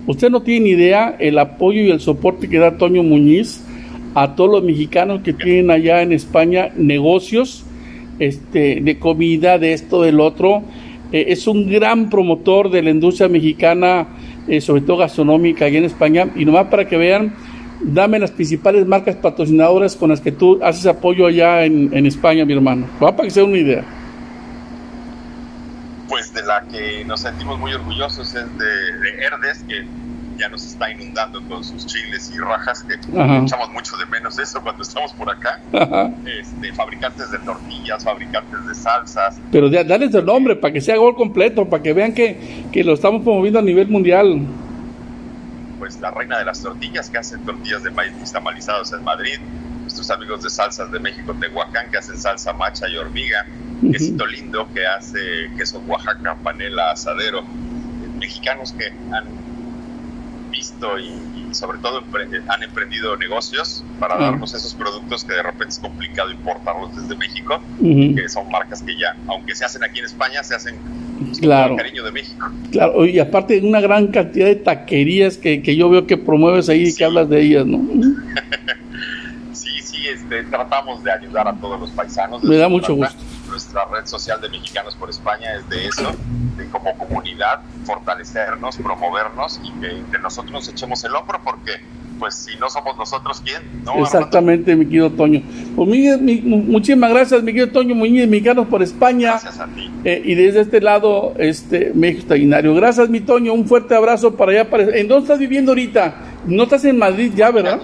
Usted 0.06 0.30
no 0.30 0.42
tiene 0.42 0.70
idea 0.70 1.16
el 1.18 1.38
apoyo 1.38 1.82
y 1.82 1.90
el 1.90 2.00
soporte 2.00 2.48
que 2.48 2.58
da 2.58 2.76
Toño 2.76 3.02
Muñiz 3.02 3.64
a 4.14 4.34
todos 4.34 4.50
los 4.50 4.62
mexicanos 4.62 5.22
que 5.22 5.32
tienen 5.32 5.70
allá 5.70 6.02
en 6.02 6.12
España 6.12 6.70
negocios 6.76 7.64
este, 8.18 8.80
de 8.80 8.98
comida, 8.98 9.58
de 9.58 9.72
esto, 9.72 10.02
del 10.02 10.20
otro. 10.20 10.62
Eh, 11.12 11.26
es 11.28 11.46
un 11.46 11.70
gran 11.70 12.10
promotor 12.10 12.70
de 12.70 12.82
la 12.82 12.90
industria 12.90 13.28
mexicana, 13.28 14.08
eh, 14.46 14.60
sobre 14.60 14.82
todo 14.82 14.98
gastronómica, 14.98 15.64
allá 15.64 15.78
en 15.78 15.84
España. 15.84 16.28
Y 16.36 16.44
nomás 16.44 16.66
para 16.66 16.86
que 16.86 16.96
vean, 16.96 17.34
dame 17.82 18.18
las 18.18 18.30
principales 18.30 18.86
marcas 18.86 19.16
patrocinadoras 19.16 19.96
con 19.96 20.10
las 20.10 20.20
que 20.20 20.32
tú 20.32 20.58
haces 20.62 20.86
apoyo 20.86 21.26
allá 21.26 21.64
en, 21.64 22.06
España, 22.06 22.44
mi 22.44 22.52
hermano. 22.52 22.86
Va 23.02 23.16
para 23.16 23.26
que 23.26 23.30
sea 23.30 23.44
una 23.44 23.58
idea. 23.58 23.84
De 26.34 26.42
la 26.42 26.62
que 26.62 27.04
nos 27.04 27.20
sentimos 27.20 27.58
muy 27.58 27.72
orgullosos 27.72 28.34
es 28.34 28.58
de, 28.58 28.92
de 28.98 29.24
Herdes, 29.24 29.64
que 29.68 29.86
ya 30.38 30.48
nos 30.48 30.64
está 30.64 30.90
inundando 30.90 31.42
con 31.48 31.62
sus 31.62 31.86
chiles 31.86 32.32
y 32.34 32.38
rajas, 32.38 32.82
que 32.82 32.94
echamos 32.94 33.70
mucho 33.72 33.96
de 33.96 34.06
menos 34.06 34.38
eso 34.38 34.60
cuando 34.62 34.82
estamos 34.82 35.12
por 35.12 35.30
acá. 35.30 35.60
Este, 36.26 36.72
fabricantes 36.72 37.30
de 37.30 37.38
tortillas, 37.38 38.04
fabricantes 38.04 38.66
de 38.66 38.74
salsas. 38.74 39.38
Pero 39.52 39.68
ya, 39.68 39.84
dales 39.84 40.14
el 40.14 40.24
nombre 40.24 40.56
para 40.56 40.72
que 40.72 40.80
sea 40.80 40.96
gol 40.96 41.14
completo, 41.14 41.68
para 41.68 41.82
que 41.82 41.92
vean 41.92 42.12
que, 42.12 42.66
que 42.72 42.82
lo 42.82 42.94
estamos 42.94 43.22
promoviendo 43.22 43.58
a 43.58 43.62
nivel 43.62 43.88
mundial. 43.88 44.40
Pues 45.78 46.00
la 46.00 46.10
reina 46.10 46.38
de 46.38 46.44
las 46.44 46.62
tortillas, 46.62 47.10
que 47.10 47.18
hacen 47.18 47.44
tortillas 47.44 47.82
de 47.82 47.90
maíz 47.90 48.12
nixtamalizados 48.14 48.92
en 48.92 49.04
Madrid. 49.04 49.38
Nuestros 49.82 50.10
amigos 50.10 50.42
de 50.42 50.48
Salsas 50.50 50.90
de 50.90 50.98
México, 50.98 51.34
Tehuacán, 51.38 51.90
que 51.90 51.98
hacen 51.98 52.16
salsa 52.16 52.54
macha 52.54 52.88
y 52.88 52.96
hormiga. 52.96 53.46
Quesito 53.92 54.26
lindo, 54.26 54.68
que 54.72 54.86
hace 54.86 55.50
queso 55.56 55.82
Oaxaca, 55.86 56.36
panela, 56.42 56.92
asadero. 56.92 57.44
Mexicanos 58.18 58.72
que 58.72 58.86
han 58.86 59.24
visto 60.50 60.98
y, 60.98 61.54
sobre 61.54 61.78
todo 61.78 62.02
han 62.48 62.62
emprendido 62.62 63.16
negocios 63.16 63.84
para 64.00 64.16
darnos 64.16 64.54
esos 64.54 64.74
productos 64.74 65.24
que 65.24 65.32
de 65.32 65.42
repente 65.42 65.68
es 65.68 65.78
complicado 65.78 66.30
importarlos 66.30 66.96
desde 66.96 67.16
México, 67.16 67.60
que 67.80 68.28
son 68.28 68.50
marcas 68.50 68.82
que 68.82 68.96
ya, 68.98 69.16
aunque 69.28 69.54
se 69.54 69.64
hacen 69.64 69.84
aquí 69.84 70.00
en 70.00 70.06
España, 70.06 70.42
se 70.42 70.54
hacen 70.54 70.76
claro. 71.40 71.68
con 71.68 71.78
cariño 71.78 72.02
de 72.02 72.12
México. 72.12 72.50
Claro, 72.72 73.04
y 73.04 73.18
aparte 73.18 73.60
una 73.60 73.80
gran 73.80 74.08
cantidad 74.08 74.46
de 74.46 74.56
taquerías 74.56 75.36
que, 75.36 75.62
que 75.62 75.76
yo 75.76 75.88
veo 75.90 76.06
que 76.06 76.16
promueves 76.16 76.68
ahí 76.68 76.88
y 76.88 76.94
que 76.94 77.04
hablas 77.04 77.28
de 77.28 77.40
ellas, 77.40 77.66
¿no? 77.66 77.78
sí, 79.52 79.80
sí, 79.80 80.08
este, 80.08 80.42
tratamos 80.44 81.04
de 81.04 81.12
ayudar 81.12 81.46
a 81.46 81.54
todos 81.54 81.78
los 81.78 81.90
paisanos. 81.90 82.42
Me 82.42 82.56
da 82.56 82.68
mucho 82.68 82.94
gusto 82.94 83.33
nuestra 83.74 83.84
red 83.86 84.06
social 84.06 84.40
de 84.40 84.48
Mexicanos 84.48 84.94
por 84.94 85.10
España 85.10 85.54
es 85.56 85.68
de 85.68 85.86
eso, 85.86 86.10
de 86.56 86.68
como 86.70 86.96
comunidad 86.96 87.60
fortalecernos, 87.84 88.76
promovernos 88.76 89.60
y 89.62 89.72
que 89.80 89.90
entre 89.90 90.20
nosotros 90.20 90.52
nos 90.52 90.68
echemos 90.68 91.02
el 91.04 91.14
hombro 91.14 91.40
porque 91.44 91.72
pues 92.18 92.36
si 92.36 92.56
no 92.58 92.70
somos 92.70 92.96
nosotros, 92.96 93.42
¿quién? 93.44 93.60
Exactamente, 94.00 94.76
mi 94.76 94.86
querido 94.86 95.10
Toño. 95.10 95.42
Pues, 95.74 96.20
muchísimas 96.22 97.10
gracias, 97.10 97.42
mi 97.42 97.52
querido 97.52 97.72
Toño 97.72 97.96
Muñiz, 97.96 98.28
Mexicanos 98.28 98.68
por 98.68 98.84
España. 98.84 99.30
Gracias 99.30 99.58
a 99.58 99.66
ti. 99.66 99.90
Eh, 100.04 100.22
y 100.24 100.34
desde 100.36 100.60
este 100.60 100.80
lado, 100.80 101.34
este 101.38 101.90
México 101.92 102.20
Extraordinario. 102.20 102.74
Gracias, 102.76 103.08
mi 103.08 103.20
Toño, 103.20 103.52
un 103.52 103.66
fuerte 103.66 103.96
abrazo 103.96 104.36
para 104.36 104.52
allá. 104.52 104.70
Para... 104.70 104.84
¿En 104.96 105.08
dónde 105.08 105.24
estás 105.24 105.40
viviendo 105.40 105.72
ahorita? 105.72 106.14
No 106.46 106.62
estás 106.62 106.84
en 106.84 106.98
Madrid 106.98 107.32
ya, 107.34 107.50
¿verdad? 107.50 107.80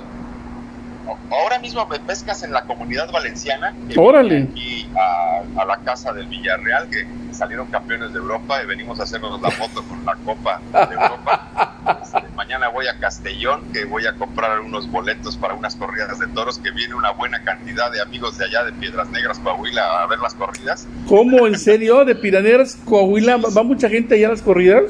Ahora 1.30 1.58
mismo 1.58 1.86
me 1.86 1.98
pescas 2.00 2.42
en 2.42 2.52
la 2.52 2.64
comunidad 2.64 3.10
valenciana. 3.10 3.74
Órale. 3.96 4.48
Aquí 4.50 4.88
a, 4.96 5.64
la 5.64 5.76
casa 5.78 6.12
del 6.12 6.26
Villarreal, 6.26 6.88
que 6.88 7.06
salieron 7.32 7.68
campeones 7.68 8.12
de 8.12 8.18
Europa 8.18 8.62
y 8.62 8.66
venimos 8.66 8.98
a 9.00 9.04
hacernos 9.04 9.40
la 9.40 9.50
foto 9.50 9.82
con 9.84 10.04
la 10.04 10.14
Copa 10.16 10.60
de 10.72 10.94
Europa. 10.94 11.46
Este, 12.02 12.28
mañana 12.36 12.68
voy 12.68 12.86
a 12.86 12.98
Castellón, 12.98 13.72
que 13.72 13.84
voy 13.84 14.06
a 14.06 14.14
comprar 14.14 14.60
unos 14.60 14.90
boletos 14.90 15.36
para 15.36 15.54
unas 15.54 15.76
corridas 15.76 16.18
de 16.18 16.26
toros, 16.28 16.58
que 16.58 16.70
viene 16.70 16.94
una 16.94 17.10
buena 17.10 17.42
cantidad 17.42 17.90
de 17.90 18.00
amigos 18.00 18.36
de 18.36 18.44
allá 18.44 18.64
de 18.64 18.72
Piedras 18.72 19.08
Negras, 19.08 19.38
Coahuila, 19.38 20.02
a 20.02 20.06
ver 20.06 20.18
las 20.18 20.34
corridas. 20.34 20.86
¿Cómo? 21.08 21.46
¿En 21.46 21.58
serio? 21.58 22.04
¿De 22.04 22.14
Piedras 22.14 22.76
Coahuila? 22.84 23.38
¿Va 23.38 23.62
mucha 23.62 23.88
gente 23.88 24.14
allá 24.14 24.28
a 24.28 24.30
las 24.30 24.42
corridas? 24.42 24.84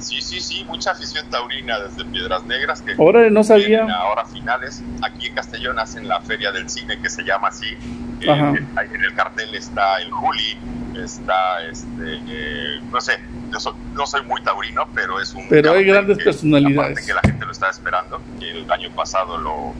Sí, 0.00 0.20
sí, 0.22 0.40
sí, 0.40 0.64
mucha 0.64 0.92
afición 0.92 1.28
taurina 1.30 1.78
desde 1.78 2.04
Piedras 2.04 2.44
Negras 2.44 2.82
que 2.82 2.94
ahora 2.98 3.28
no 3.30 3.44
sabía. 3.44 3.86
Ahora 3.92 4.24
finales. 4.24 4.82
Aquí 5.02 5.26
en 5.26 5.34
Castellón 5.34 5.78
hacen 5.78 6.08
la 6.08 6.20
feria 6.20 6.52
del 6.52 6.68
cine 6.68 7.00
que 7.00 7.10
se 7.10 7.22
llama 7.22 7.48
así. 7.48 7.76
Eh, 8.20 8.28
en, 8.28 9.04
el 9.04 9.14
cartel 9.14 9.54
está 9.54 10.00
el 10.00 10.10
Juli, 10.10 10.58
está 11.02 11.64
este, 11.64 12.20
eh, 12.28 12.80
no 12.92 13.00
sé, 13.00 13.18
yo 13.50 13.58
no 13.94 14.06
soy 14.06 14.22
muy 14.22 14.42
taurino, 14.42 14.88
pero 14.94 15.20
es 15.20 15.32
un. 15.34 15.48
Pero 15.48 15.72
hay 15.72 15.84
grandes 15.84 16.18
personalidades. 16.18 17.06
que 17.06 17.14
la 17.14 17.20
gente 17.20 17.44
lo 17.44 17.52
está 17.52 17.70
esperando. 17.70 18.20
El 18.40 18.70
año 18.70 18.90
pasado 18.90 19.38
lo 19.38 19.74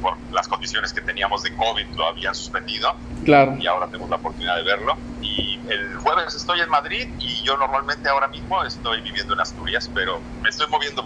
por 0.00 0.16
las 0.32 0.46
condiciones 0.46 0.92
que 0.92 1.00
teníamos 1.00 1.42
de 1.42 1.54
COVID 1.54 1.86
lo 1.96 2.06
habían 2.06 2.34
suspendido. 2.34 2.94
Claro. 3.24 3.56
Y 3.58 3.66
ahora 3.66 3.86
tenemos 3.86 4.10
la 4.10 4.16
oportunidad 4.16 4.56
de 4.56 4.62
verlo. 4.62 4.96
El 5.68 5.96
jueves 5.96 6.34
estoy 6.34 6.60
en 6.60 6.70
Madrid 6.70 7.08
y 7.18 7.42
yo 7.42 7.56
normalmente 7.56 8.08
ahora 8.08 8.28
mismo 8.28 8.62
estoy 8.64 9.00
viviendo 9.00 9.34
en 9.34 9.40
Asturias, 9.40 9.90
pero 9.94 10.20
me 10.42 10.48
estoy 10.48 10.66
moviendo. 10.68 11.04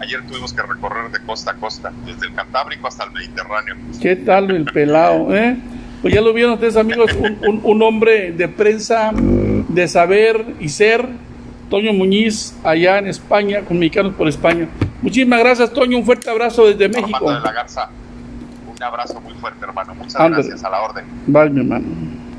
ayer 0.00 0.26
tuvimos 0.26 0.52
que 0.52 0.62
recorrer 0.62 1.10
de 1.10 1.20
costa 1.24 1.52
a 1.52 1.54
costa, 1.54 1.92
desde 2.04 2.26
el 2.26 2.34
Cantábrico 2.34 2.86
hasta 2.88 3.04
el 3.04 3.12
Mediterráneo. 3.12 3.76
¿Qué 4.00 4.16
tal 4.16 4.50
el 4.50 4.64
pelado, 4.66 5.34
eh? 5.34 5.56
Pues 6.02 6.14
ya 6.14 6.20
lo 6.20 6.32
vieron 6.32 6.54
ustedes 6.54 6.76
amigos, 6.76 7.12
un, 7.12 7.60
un 7.62 7.82
hombre 7.82 8.32
de 8.32 8.48
prensa, 8.48 9.12
de 9.12 9.86
saber 9.86 10.56
y 10.58 10.70
ser, 10.70 11.06
Toño 11.68 11.92
Muñiz, 11.92 12.54
allá 12.64 12.98
en 12.98 13.06
España, 13.06 13.60
con 13.62 13.78
Mexicanos 13.78 14.14
por 14.14 14.26
España. 14.26 14.66
Muchísimas 15.02 15.40
gracias, 15.40 15.72
Toño. 15.72 15.98
Un 15.98 16.04
fuerte 16.04 16.28
abrazo 16.28 16.66
desde 16.66 16.88
México. 16.88 17.30
de 17.30 17.40
la 17.40 17.52
Garza. 17.52 17.88
Un 18.66 18.82
abrazo 18.82 19.20
muy 19.20 19.34
fuerte, 19.34 19.64
hermano. 19.64 19.94
Muchas 19.94 20.30
gracias 20.30 20.64
a 20.64 20.70
la 20.70 20.82
orden. 20.82 21.04
Bye, 21.26 21.50
mi 21.50 21.60
hermano. 21.60 22.19